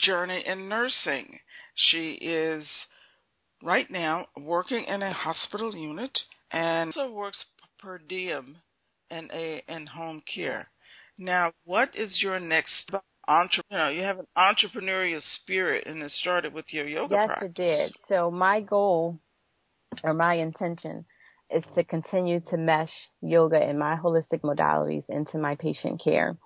journey 0.00 0.42
in 0.44 0.68
nursing. 0.68 1.38
She 1.76 2.12
is 2.14 2.66
right 3.62 3.90
now 3.90 4.26
working 4.36 4.84
in 4.84 5.02
a 5.02 5.12
hospital 5.12 5.74
unit 5.74 6.18
and 6.52 6.88
also 6.96 7.12
works 7.12 7.44
per 7.78 7.98
diem 7.98 8.56
in 9.14 9.30
a 9.32 9.62
in 9.68 9.86
home 9.86 10.22
care. 10.32 10.68
Now, 11.16 11.52
what 11.64 11.90
is 11.94 12.20
your 12.22 12.40
next 12.40 12.90
entrepreneur? 13.28 13.90
You 13.90 14.02
have 14.02 14.18
an 14.18 14.26
entrepreneurial 14.36 15.22
spirit, 15.36 15.86
and 15.86 16.02
it 16.02 16.10
started 16.10 16.52
with 16.52 16.66
your 16.72 16.86
yoga 16.86 17.14
yes, 17.14 17.26
practice. 17.26 17.52
Yes, 17.56 17.68
it 17.68 17.92
did. 17.92 17.96
So 18.08 18.30
my 18.30 18.60
goal 18.60 19.20
or 20.02 20.12
my 20.12 20.34
intention 20.34 21.04
is 21.50 21.62
to 21.74 21.84
continue 21.84 22.40
to 22.50 22.56
mesh 22.56 22.90
yoga 23.20 23.58
and 23.58 23.78
my 23.78 23.96
holistic 23.96 24.40
modalities 24.40 25.04
into 25.08 25.38
my 25.38 25.54
patient 25.56 26.00
care. 26.02 26.36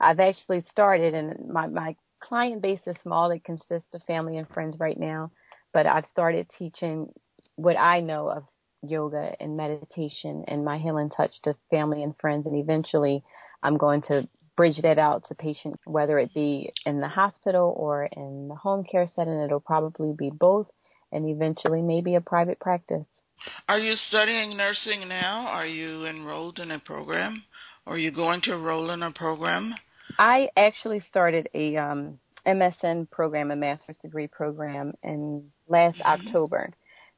I've 0.00 0.20
actually 0.20 0.64
started, 0.70 1.14
and 1.14 1.48
my 1.48 1.66
my 1.66 1.96
client 2.20 2.62
base 2.62 2.80
is 2.86 2.96
small. 3.02 3.30
It 3.30 3.44
consists 3.44 3.92
of 3.94 4.02
family 4.06 4.38
and 4.38 4.48
friends 4.48 4.76
right 4.78 4.98
now, 4.98 5.32
but 5.72 5.86
I've 5.86 6.06
started 6.10 6.48
teaching 6.56 7.08
what 7.56 7.76
I 7.76 8.00
know 8.00 8.28
of 8.28 8.44
yoga 8.88 9.34
and 9.40 9.56
meditation 9.56 10.44
and 10.48 10.64
my 10.64 10.78
healing 10.78 11.10
touch 11.10 11.30
to 11.42 11.56
family 11.70 12.02
and 12.02 12.14
friends, 12.20 12.46
and 12.46 12.56
eventually 12.56 13.22
I'm 13.62 13.76
going 13.76 14.02
to 14.08 14.28
bridge 14.56 14.80
that 14.82 14.98
out 14.98 15.24
to 15.28 15.34
patients, 15.34 15.78
whether 15.84 16.18
it 16.18 16.32
be 16.34 16.72
in 16.86 17.00
the 17.00 17.08
hospital 17.08 17.74
or 17.76 18.04
in 18.04 18.48
the 18.48 18.54
home 18.54 18.84
care 18.84 19.08
setting. 19.14 19.38
It'll 19.40 19.60
probably 19.60 20.14
be 20.16 20.30
both, 20.30 20.68
and 21.12 21.28
eventually 21.28 21.82
maybe 21.82 22.14
a 22.14 22.20
private 22.20 22.60
practice. 22.60 23.06
Are 23.68 23.78
you 23.78 23.94
studying 24.08 24.56
nursing 24.56 25.08
now? 25.08 25.46
Are 25.46 25.66
you 25.66 26.06
enrolled 26.06 26.60
in 26.60 26.70
a 26.70 26.78
program? 26.78 27.44
Are 27.86 27.98
you 27.98 28.10
going 28.10 28.40
to 28.42 28.54
enroll 28.54 28.90
in 28.90 29.02
a 29.02 29.10
program? 29.10 29.74
I 30.18 30.48
actually 30.56 31.00
started 31.08 31.48
a 31.54 31.76
um, 31.76 32.18
MSN 32.46 33.10
program, 33.10 33.50
a 33.50 33.56
master's 33.56 33.96
degree 33.98 34.28
program, 34.28 34.94
in 35.02 35.50
last 35.68 35.98
mm-hmm. 35.98 36.26
October. 36.26 36.70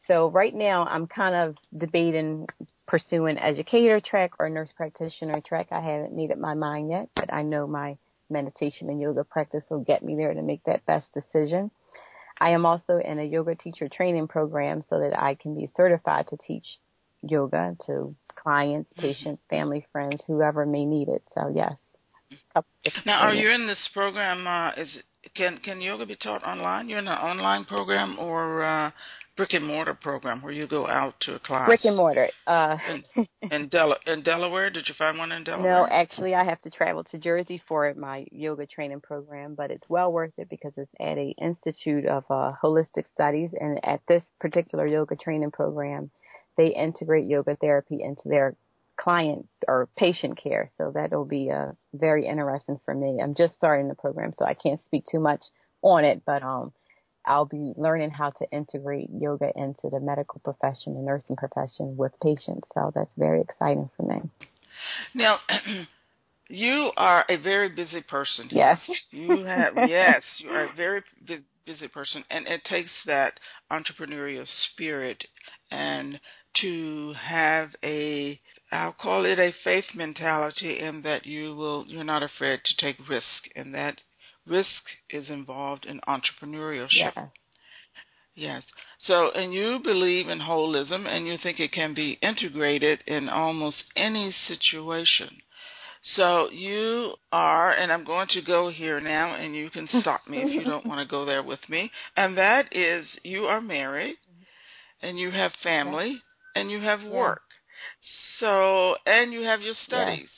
So 0.09 0.29
right 0.31 0.55
now 0.55 0.85
I'm 0.85 1.07
kind 1.07 1.35
of 1.35 1.57
debating 1.77 2.47
pursuing 2.87 3.39
educator 3.39 4.01
track 4.01 4.33
or 4.39 4.49
nurse 4.49 4.73
practitioner 4.77 5.41
track. 5.41 5.69
I 5.71 5.81
haven't 5.81 6.15
made 6.15 6.31
up 6.31 6.39
my 6.39 6.55
mind 6.55 6.91
yet, 6.91 7.09
but 7.15 7.33
I 7.33 7.43
know 7.43 7.67
my 7.67 7.97
meditation 8.31 8.89
and 8.89 9.01
yoga 9.01 9.25
practice 9.25 9.65
will 9.71 9.85
get 9.85 10.03
me 10.03 10.17
there 10.17 10.35
to 10.35 10.43
make 10.43 10.63
that 10.65 10.87
best 10.87 11.07
decision. 11.13 11.71
I 12.39 12.51
am 12.51 12.67
also 12.67 12.99
in 12.99 13.19
a 13.19 13.25
yoga 13.25 13.55
teacher 13.55 13.89
training 13.89 14.29
program 14.29 14.83
so 14.89 15.01
that 15.01 15.19
I 15.19 15.35
can 15.35 15.57
be 15.57 15.71
certified 15.77 16.29
to 16.29 16.37
teach 16.37 16.67
yoga 17.23 17.77
to 17.87 18.15
clients, 18.35 18.93
mm-hmm. 18.93 19.03
patients, 19.03 19.45
family, 19.49 19.87
friends, 19.91 20.23
whoever 20.27 20.67
may 20.67 20.85
need 20.85 21.09
it. 21.09 21.23
So 21.35 21.53
yes. 21.55 21.75
Now, 23.05 23.21
are 23.21 23.35
you 23.35 23.51
in 23.51 23.67
this 23.67 23.89
program? 23.95 24.47
Uh, 24.47 24.73
is 24.77 24.89
can 25.35 25.59
can 25.59 25.81
yoga 25.81 26.07
be 26.07 26.17
taught 26.17 26.45
online? 26.45 26.89
You're 26.89 26.99
in 26.99 27.09
an 27.09 27.19
online 27.19 27.65
program 27.65 28.19
or 28.19 28.65
uh, 28.65 28.91
brick 29.37 29.53
and 29.53 29.67
mortar 29.67 29.95
program 29.95 30.43
where 30.43 30.53
you 30.53 30.67
go 30.67 30.87
out 30.87 31.15
to 31.21 31.35
a 31.35 31.39
class? 31.39 31.67
Brick 31.67 31.85
and 31.85 31.97
mortar. 31.97 32.29
Uh, 32.47 32.77
in 32.89 33.29
in, 33.51 33.69
Del- 33.69 33.97
in 34.07 34.23
Delaware, 34.23 34.71
did 34.71 34.89
you 34.89 34.95
find 34.99 35.19
one 35.19 35.33
in 35.33 35.45
Delaware? 35.45 35.71
No, 35.71 35.87
actually, 35.87 36.35
I 36.35 36.45
have 36.45 36.61
to 36.63 36.71
travel 36.71 37.05
to 37.05 37.19
Jersey 37.19 37.63
for 37.69 37.93
my 37.95 38.27
yoga 38.33 38.67
training 38.67 39.01
program, 39.01 39.55
but 39.55 39.71
it's 39.71 39.89
well 39.89 40.13
worth 40.13 40.33
it 40.39 40.49
because 40.49 40.73
it's 40.77 40.93
at 41.01 41.19
a 41.19 41.35
Institute 41.41 42.07
of 42.07 42.25
uh, 42.31 42.53
Holistic 42.63 43.05
Studies, 43.13 43.51
and 43.59 43.79
at 43.85 44.01
this 44.09 44.25
particular 44.41 44.87
yoga 44.87 45.17
training 45.17 45.51
program, 45.51 46.11
they 46.57 46.69
integrate 46.69 47.29
yoga 47.29 47.57
therapy 47.57 48.03
into 48.03 48.29
their 48.29 48.57
client 48.99 49.47
or 49.69 49.89
patient 49.97 50.39
care. 50.43 50.71
So 50.79 50.91
that'll 50.95 51.27
be 51.27 51.51
uh, 51.51 51.73
very 51.93 52.27
interesting 52.27 52.81
for 52.85 52.95
me. 52.95 53.21
I'm 53.23 53.35
just 53.35 53.55
starting 53.55 53.89
the 53.89 53.95
program, 53.95 54.33
so 54.39 54.45
I 54.45 54.55
can't 54.55 54.83
speak 54.87 55.05
too 55.11 55.21
much 55.21 55.43
on 55.83 56.05
it, 56.05 56.23
but 56.27 56.43
um, 56.43 56.73
I'll 57.27 57.45
be 57.45 57.75
learning 57.77 58.11
how 58.11 58.31
to 58.31 58.51
integrate 58.51 59.09
yoga 59.11 59.51
into 59.57 59.89
the 59.91 60.01
medical 60.01 60.41
profession, 60.45 60.95
the 60.95 61.03
nursing 61.03 61.37
profession 61.37 61.97
with 61.97 62.13
patients. 62.23 62.69
So 62.75 62.93
that's 62.95 63.11
very 63.17 63.41
exciting 63.41 63.91
for 63.97 64.03
me. 64.05 64.21
Now, 65.15 65.39
you 66.49 66.93
are 66.97 67.25
a 67.29 67.37
very 67.37 67.69
busy 67.69 68.03
person. 68.03 68.49
Yes. 68.51 68.79
You 69.11 69.45
have 69.45 69.75
yes, 69.89 70.23
you 70.39 70.51
are 70.51 70.65
a 70.65 70.75
very 70.75 71.03
busy 71.67 71.89
person, 71.89 72.25
and 72.31 72.47
it 72.47 72.65
takes 72.65 72.91
that 73.07 73.39
entrepreneurial 73.71 74.47
spirit 74.73 75.25
and 75.71 76.21
to 76.63 77.13
have 77.21 77.71
a 77.83 78.41
I'll 78.73 78.93
call 78.93 79.25
it 79.25 79.39
a 79.39 79.53
faith 79.63 79.85
mentality 79.95 80.81
in 80.81 81.03
that 81.03 81.27
you 81.27 81.55
will 81.55 81.85
you're 81.87 82.05
not 82.05 82.23
afraid 82.23 82.61
to 82.65 82.77
take 82.77 83.09
risk 83.09 83.27
and 83.55 83.75
that 83.75 84.01
risk 84.47 84.83
is 85.11 85.29
involved 85.29 85.87
in 85.87 86.01
entrepreneurship. 86.09 86.89
Yeah. 86.91 87.27
Yes. 88.35 88.63
So, 89.01 89.31
and 89.31 89.53
you 89.55 89.81
believe 89.83 90.29
in 90.29 90.41
holism 90.41 91.07
and 91.07 91.27
you 91.27 91.39
think 91.43 91.59
it 91.59 91.73
can 91.73 91.95
be 91.95 92.19
integrated 92.21 93.03
in 93.07 93.31
almost 93.31 93.83
any 93.97 94.35
situation. 94.47 95.41
So 96.03 96.51
you 96.51 97.15
are, 97.33 97.73
and 97.73 97.91
I'm 97.91 98.05
going 98.05 98.29
to 98.29 98.43
go 98.43 98.71
here 98.71 99.01
now, 99.01 99.35
and 99.35 99.57
you 99.57 99.71
can 99.71 99.89
stop 99.89 100.21
me 100.29 100.39
if 100.39 100.53
you 100.53 100.65
don't 100.71 100.87
want 100.87 101.01
to 101.01 101.11
go 101.11 101.25
there 101.25 101.43
with 101.43 101.61
me. 101.69 101.91
And 102.17 102.37
that 102.37 102.77
is, 102.77 103.19
you 103.25 103.45
are 103.47 103.61
married, 103.61 104.17
and 105.03 105.19
you 105.19 105.31
have 105.31 105.53
family, 105.63 106.21
and 106.55 106.71
you 106.71 106.81
have 106.81 107.03
work. 107.05 107.43
So, 108.39 108.97
and 109.05 109.33
you 109.33 109.43
have 109.43 109.63
your 109.63 109.75
studies. 109.85 110.29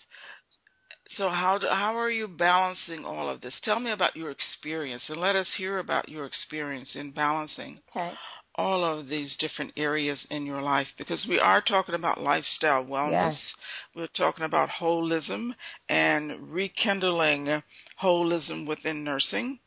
So 1.19 1.29
how 1.29 1.59
do, 1.59 1.67
how 1.67 1.99
are 1.99 2.11
you 2.11 2.29
balancing 2.29 3.05
all 3.05 3.29
of 3.29 3.41
this? 3.41 3.59
Tell 3.65 3.81
me 3.81 3.91
about 3.91 4.15
your 4.15 4.31
experience, 4.31 5.03
and 5.09 5.21
let 5.21 5.35
us 5.35 5.49
hear 5.59 5.81
about 5.81 6.09
your 6.09 6.25
experience 6.25 6.93
in 6.95 7.11
balancing 7.11 7.81
okay. 7.91 8.13
all 8.55 8.85
of 8.85 9.09
these 9.09 9.37
different 9.41 9.73
areas 9.77 10.25
in 10.31 10.47
your 10.47 10.63
life. 10.63 10.87
Because 10.97 11.27
we 11.29 11.41
are 11.41 11.61
talking 11.61 11.97
about 11.97 12.21
lifestyle 12.21 12.85
wellness, 12.85 13.33
yes. 13.33 13.53
we're 13.97 14.07
talking 14.17 14.45
about 14.45 14.69
holism 14.81 15.57
and 15.89 16.53
rekindling 16.53 17.65
holism 18.01 18.65
within 18.69 19.03
nursing. 19.03 19.59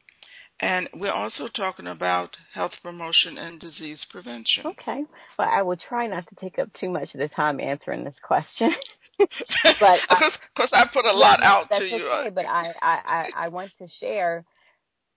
And 0.62 0.88
we're 0.94 1.12
also 1.12 1.50
talking 1.54 1.88
about 1.88 2.38
health 2.54 2.74
promotion 2.82 3.38
and 3.38 3.60
disease 3.60 4.06
prevention. 4.10 4.68
Okay. 4.68 5.04
Well, 5.38 5.50
I 5.52 5.64
will 5.64 5.76
try 5.76 6.08
not 6.08 6.30
to 6.30 6.36
take 6.36 6.60
up 6.60 6.70
too 6.80 6.90
much 6.90 7.14
of 7.14 7.20
the 7.20 7.28
time 7.28 7.60
answering 7.60 8.06
this 8.06 8.16
question. 8.24 8.72
but 9.80 10.00
because 10.10 10.70
I, 10.74 10.86
put 10.92 11.06
a 11.06 11.14
lot 11.14 11.42
out 11.44 11.70
to 11.70 11.86
you. 11.86 12.08
Okay, 12.08 12.30
but 12.30 12.46
I, 12.46 12.74
I, 12.82 13.30
I 13.36 13.50
want 13.50 13.72
to 13.80 13.88
share 14.00 14.44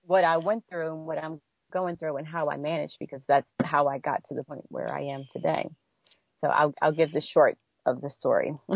what 0.07 0.25
I 0.25 0.39
went 0.39 0.65
through 0.69 0.93
and 0.93 1.07
what 1.07 1.23
I'm 1.23 1.41
going 1.73 1.97
through 1.97 2.17
and 2.17 2.27
how 2.27 2.49
I 2.49 2.57
managed 2.57 2.97
because 3.01 3.21
that's 3.27 3.47
how 3.63 3.89
I 3.89 3.99
got 3.99 4.23
to 4.29 4.35
the 4.35 4.45
point 4.45 4.65
where 4.69 4.93
I 4.93 5.15
am 5.15 5.25
today. 5.33 5.69
So 6.41 6.49
I'll, 6.49 6.75
I'll 6.81 6.93
give 6.93 7.13
the 7.13 7.23
short 7.23 7.57
of 7.87 8.01
the 8.01 8.11
story. 8.11 8.55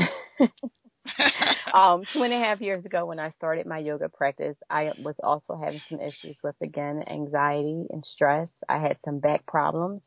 um, 1.72 2.02
two 2.12 2.22
and 2.22 2.32
a 2.32 2.38
half 2.38 2.60
years 2.60 2.84
ago, 2.84 3.06
when 3.06 3.20
I 3.20 3.30
started 3.32 3.66
my 3.66 3.78
yoga 3.78 4.08
practice, 4.08 4.56
I 4.68 4.92
was 5.02 5.14
also 5.22 5.58
having 5.62 5.80
some 5.88 6.00
issues 6.00 6.36
with 6.42 6.56
again 6.62 7.04
anxiety 7.06 7.86
and 7.90 8.04
stress. 8.04 8.48
I 8.68 8.78
had 8.78 8.96
some 9.04 9.20
back 9.20 9.46
problems, 9.46 10.02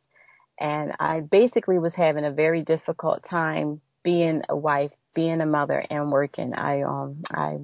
and 0.60 0.94
I 1.00 1.22
basically 1.22 1.80
was 1.80 1.94
having 1.96 2.26
a 2.26 2.32
very 2.32 2.64
difficult 2.64 3.24
time 3.30 3.82
being 4.04 4.42
a 4.50 4.56
wife, 4.56 4.92
being 5.14 5.42
a 5.42 5.46
mother 5.46 5.84
and 5.90 6.12
working. 6.12 6.54
I 6.54 6.84
um 6.84 7.24
I 7.30 7.60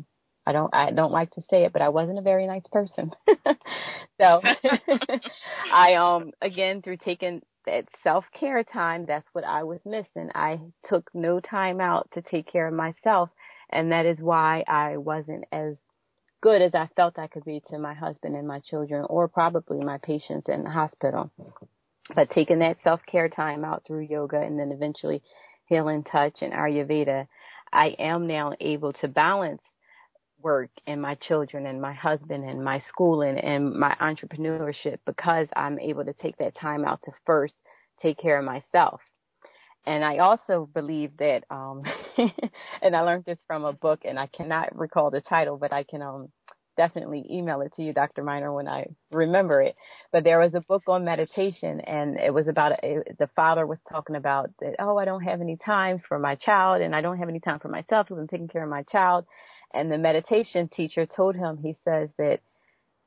I 0.46 0.52
don't 0.54 0.74
I 0.74 0.92
don't 0.92 1.12
like 1.12 1.32
to 1.32 1.42
say 1.50 1.64
it, 1.66 1.74
but 1.74 1.82
I 1.82 1.90
wasn't 1.90 2.20
a 2.20 2.24
very 2.24 2.48
nice 2.48 2.68
person. 2.72 3.12
so 4.20 4.42
I 5.74 5.96
um 5.96 6.32
again 6.42 6.82
through 6.82 6.98
taking 6.98 7.42
that 7.66 7.86
self 8.04 8.26
care 8.40 8.64
time, 8.64 9.06
that's 9.08 9.28
what 9.34 9.44
I 9.44 9.64
was 9.64 9.80
missing. 9.86 10.30
I 10.34 10.60
took 10.90 11.10
no 11.14 11.40
time 11.40 11.82
out 11.82 12.10
to 12.14 12.22
take 12.22 12.52
care 12.52 12.68
of 12.68 12.74
myself 12.74 13.30
and 13.70 13.92
that 13.92 14.06
is 14.06 14.20
why 14.20 14.64
I 14.68 14.98
wasn't 14.98 15.46
as 15.52 15.76
good 16.42 16.62
as 16.62 16.76
I 16.76 16.90
felt 16.96 17.20
I 17.20 17.28
could 17.28 17.44
be 17.44 17.62
to 17.70 17.80
my 17.80 17.94
husband 17.94 18.36
and 18.36 18.48
my 18.48 18.60
children 18.60 19.06
or 19.10 19.28
probably 19.28 19.80
my 19.84 19.98
patients 19.98 20.48
in 20.50 20.64
the 20.64 20.70
hospital. 20.70 21.32
But 22.16 22.30
taking 22.30 22.60
that 22.60 22.78
self 22.84 23.02
care 23.06 23.28
time 23.28 23.66
out 23.66 23.84
through 23.86 24.08
yoga 24.10 24.40
and 24.40 24.58
then 24.58 24.72
eventually 24.72 25.22
healing 25.66 26.04
touch 26.04 26.38
and 26.42 26.54
Ayurveda, 26.54 27.28
I 27.78 27.96
am 28.00 28.26
now 28.26 28.54
able 28.60 28.92
to 28.94 29.08
balance 29.08 29.62
work 30.42 30.72
and 30.88 31.00
my 31.00 31.16
children 31.16 31.68
and 31.68 31.80
my 31.80 31.94
husband 31.94 32.50
and 32.50 32.64
my 32.64 32.82
schooling 32.90 33.38
and 33.38 33.72
my 33.74 33.96
entrepreneurship 34.02 34.98
because 35.06 35.48
I'm 35.56 35.80
able 35.80 36.04
to 36.06 36.14
take 36.14 36.38
that 36.38 36.56
time 36.56 36.86
out 36.86 37.02
to 37.04 37.12
first 37.28 37.54
take 38.02 38.18
care 38.18 38.40
of 38.40 38.46
myself. 38.46 39.00
And 39.86 40.04
I 40.04 40.18
also 40.18 40.68
believe 40.74 41.12
that, 41.20 41.44
um, 41.52 41.84
and 42.82 42.96
I 42.96 43.02
learned 43.02 43.26
this 43.26 43.40
from 43.46 43.64
a 43.64 43.74
book 43.74 44.02
and 44.06 44.18
I 44.20 44.28
cannot 44.28 44.76
recall 44.76 45.12
the 45.12 45.22
title, 45.22 45.58
but 45.58 45.72
I 45.72 45.84
can, 45.84 46.02
um, 46.02 46.30
definitely 46.78 47.26
email 47.30 47.62
it 47.62 47.74
to 47.76 47.84
you, 47.84 47.94
Dr. 47.94 48.24
Miner, 48.24 48.54
when 48.54 48.68
I 48.68 48.88
remember 49.12 49.62
it. 49.62 49.76
But 50.12 50.24
there 50.24 50.40
was 50.40 50.54
a 50.54 50.62
book 50.62 50.84
on 50.88 51.04
meditation, 51.04 51.82
and 51.82 52.18
it 52.20 52.34
was 52.34 52.48
about 52.48 52.84
it, 52.84 53.18
the 53.20 53.30
father 53.36 53.66
was 53.66 53.80
talking 53.90 54.16
about 54.16 54.52
that. 54.62 54.76
Oh, 54.80 54.98
I 54.98 55.06
don't 55.06 55.24
have 55.24 55.42
any 55.42 55.58
time 55.58 56.02
for 56.08 56.20
my 56.20 56.36
child, 56.36 56.82
and 56.82 56.96
I 56.96 57.02
don't 57.02 57.18
have 57.18 57.30
any 57.30 57.40
time 57.40 57.60
for 57.60 57.70
myself 57.70 58.08
because 58.08 58.22
I'm 58.22 58.28
taking 58.28 58.48
care 58.48 58.64
of 58.64 58.70
my 58.70 58.84
child. 58.84 59.26
And 59.74 59.92
the 59.92 59.98
meditation 59.98 60.70
teacher 60.70 61.06
told 61.06 61.36
him, 61.36 61.58
he 61.58 61.76
says 61.84 62.10
that 62.18 62.40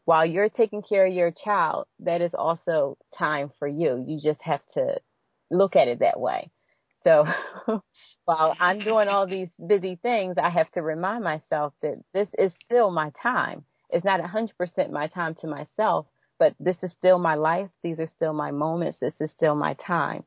while 0.05 0.27
you're 0.27 0.49
taking 0.49 0.83
care 0.83 1.07
of 1.07 1.15
your 1.15 1.33
child, 1.45 1.87
that 2.01 2.21
is 2.21 2.33
also 2.35 2.99
time 3.17 3.51
for 3.59 3.69
you. 3.69 4.05
You 4.07 4.21
just 4.21 4.41
have 4.43 4.63
to 4.75 5.01
look 5.51 5.77
at 5.77 5.89
it 5.89 6.01
that 6.01 6.19
way. 6.19 6.51
So 7.05 7.27
while 8.25 8.57
I'm 8.61 8.81
doing 8.81 9.09
all 9.09 9.27
these 9.27 9.49
busy 9.67 9.97
things, 10.03 10.37
I 10.39 10.51
have 10.51 10.71
to 10.73 10.83
remind 10.83 11.25
myself 11.25 11.73
that 11.83 11.97
this 12.13 12.29
is 12.39 12.53
still 12.65 12.91
my 12.91 13.11
time. 13.23 13.65
It's 13.91 14.05
not 14.05 14.21
100% 14.21 14.91
my 14.91 15.09
time 15.09 15.35
to 15.37 15.47
myself, 15.47 16.07
but 16.39 16.55
this 16.61 16.77
is 16.83 16.93
still 16.93 17.19
my 17.19 17.35
life. 17.35 17.71
These 17.83 17.99
are 17.99 18.07
still 18.07 18.33
my 18.33 18.51
moments. 18.51 18.99
This 19.01 19.21
is 19.21 19.31
still 19.31 19.55
my 19.55 19.75
time. 19.75 20.25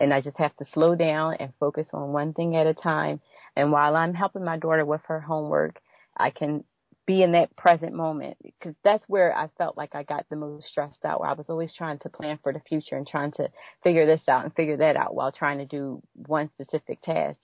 And 0.00 0.12
I 0.12 0.20
just 0.20 0.38
have 0.38 0.56
to 0.56 0.64
slow 0.64 0.94
down 0.94 1.34
and 1.40 1.52
focus 1.58 1.86
on 1.92 2.12
one 2.12 2.34
thing 2.34 2.56
at 2.56 2.66
a 2.66 2.74
time. 2.74 3.20
And 3.56 3.72
while 3.72 3.96
I'm 3.96 4.14
helping 4.14 4.44
my 4.44 4.58
daughter 4.58 4.84
with 4.84 5.00
her 5.06 5.20
homework, 5.20 5.80
I 6.16 6.30
can 6.30 6.64
be 7.06 7.22
in 7.22 7.32
that 7.32 7.56
present 7.56 7.94
moment 7.94 8.36
because 8.42 8.74
that's 8.82 9.04
where 9.06 9.36
I 9.36 9.48
felt 9.56 9.76
like 9.76 9.94
I 9.94 10.02
got 10.02 10.26
the 10.28 10.36
most 10.36 10.66
stressed 10.66 11.04
out. 11.04 11.20
Where 11.20 11.30
I 11.30 11.34
was 11.34 11.48
always 11.48 11.72
trying 11.72 11.98
to 12.00 12.08
plan 12.08 12.38
for 12.42 12.52
the 12.52 12.60
future 12.68 12.96
and 12.96 13.06
trying 13.06 13.32
to 13.32 13.48
figure 13.82 14.06
this 14.06 14.22
out 14.28 14.44
and 14.44 14.54
figure 14.54 14.76
that 14.78 14.96
out 14.96 15.14
while 15.14 15.32
trying 15.32 15.58
to 15.58 15.66
do 15.66 16.02
one 16.14 16.50
specific 16.50 17.00
task. 17.02 17.38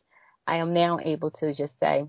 I 0.47 0.57
am 0.57 0.75
now 0.75 0.99
able 1.03 1.31
to 1.33 1.55
just 1.55 1.75
say, 1.79 2.05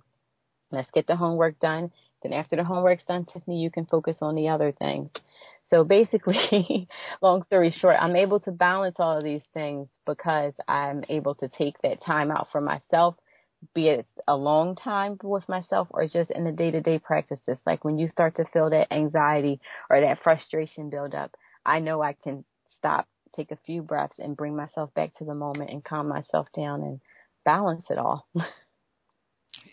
let's 0.71 0.89
get 0.91 1.05
the 1.05 1.15
homework 1.15 1.59
done. 1.59 1.91
Then 2.23 2.33
after 2.33 2.55
the 2.55 2.63
homework's 2.63 3.05
done, 3.05 3.25
Tiffany, 3.25 3.61
you 3.61 3.69
can 3.69 3.85
focus 3.85 4.17
on 4.21 4.35
the 4.35 4.49
other 4.49 4.71
things. 4.71 5.09
So 5.69 5.83
basically, 5.83 6.87
long 7.21 7.43
story 7.43 7.71
short, 7.71 7.97
I'm 7.99 8.15
able 8.15 8.39
to 8.41 8.51
balance 8.51 8.95
all 8.99 9.17
of 9.17 9.23
these 9.23 9.41
things 9.53 9.87
because 10.05 10.53
I'm 10.67 11.03
able 11.09 11.35
to 11.35 11.47
take 11.47 11.75
that 11.83 12.01
time 12.03 12.31
out 12.31 12.47
for 12.51 12.61
myself 12.61 13.15
be 13.73 13.87
it 13.89 14.05
a 14.27 14.35
long 14.35 14.75
time 14.75 15.17
with 15.23 15.47
myself 15.47 15.87
or 15.91 16.05
just 16.07 16.31
in 16.31 16.43
the 16.43 16.51
day 16.51 16.71
to 16.71 16.81
day 16.81 16.99
practices. 16.99 17.57
Like 17.65 17.83
when 17.83 17.97
you 17.97 18.07
start 18.07 18.35
to 18.37 18.45
feel 18.53 18.69
that 18.69 18.91
anxiety 18.91 19.59
or 19.89 20.01
that 20.01 20.23
frustration 20.23 20.89
build 20.89 21.13
up, 21.13 21.35
I 21.65 21.79
know 21.79 22.01
I 22.01 22.13
can 22.13 22.43
stop, 22.77 23.07
take 23.35 23.51
a 23.51 23.59
few 23.65 23.81
breaths 23.81 24.15
and 24.19 24.37
bring 24.37 24.55
myself 24.55 24.93
back 24.93 25.13
to 25.17 25.25
the 25.25 25.35
moment 25.35 25.71
and 25.71 25.83
calm 25.83 26.07
myself 26.07 26.47
down 26.55 26.81
and 26.81 27.01
balance 27.45 27.85
it 27.89 27.97
all. 27.97 28.27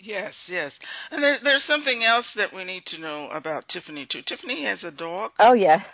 yes, 0.01 0.35
yes. 0.49 0.73
And 1.11 1.23
there, 1.23 1.39
there's 1.43 1.65
something 1.65 2.03
else 2.05 2.27
that 2.37 2.55
we 2.55 2.65
need 2.65 2.85
to 2.87 3.01
know 3.01 3.29
about 3.31 3.69
Tiffany 3.69 4.07
too. 4.11 4.23
Tiffany 4.27 4.65
has 4.65 4.83
a 4.85 4.91
dog. 4.91 5.33
Oh 5.39 5.55
yes. 5.55 5.85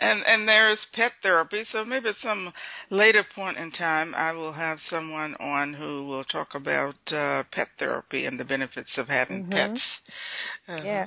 And 0.00 0.22
and 0.26 0.48
there 0.48 0.70
is 0.70 0.78
pet 0.92 1.12
therapy. 1.22 1.64
So 1.72 1.84
maybe 1.84 2.08
at 2.08 2.16
some 2.22 2.52
later 2.90 3.24
point 3.34 3.58
in 3.58 3.70
time, 3.72 4.14
I 4.14 4.32
will 4.32 4.52
have 4.52 4.78
someone 4.88 5.34
on 5.36 5.74
who 5.74 6.06
will 6.06 6.24
talk 6.24 6.54
about 6.54 6.96
uh, 7.12 7.44
pet 7.52 7.68
therapy 7.78 8.26
and 8.26 8.38
the 8.38 8.44
benefits 8.44 8.90
of 8.96 9.08
having 9.08 9.44
mm-hmm. 9.44 9.52
pets. 9.52 9.80
Uh, 10.68 10.84
yeah. 10.84 11.06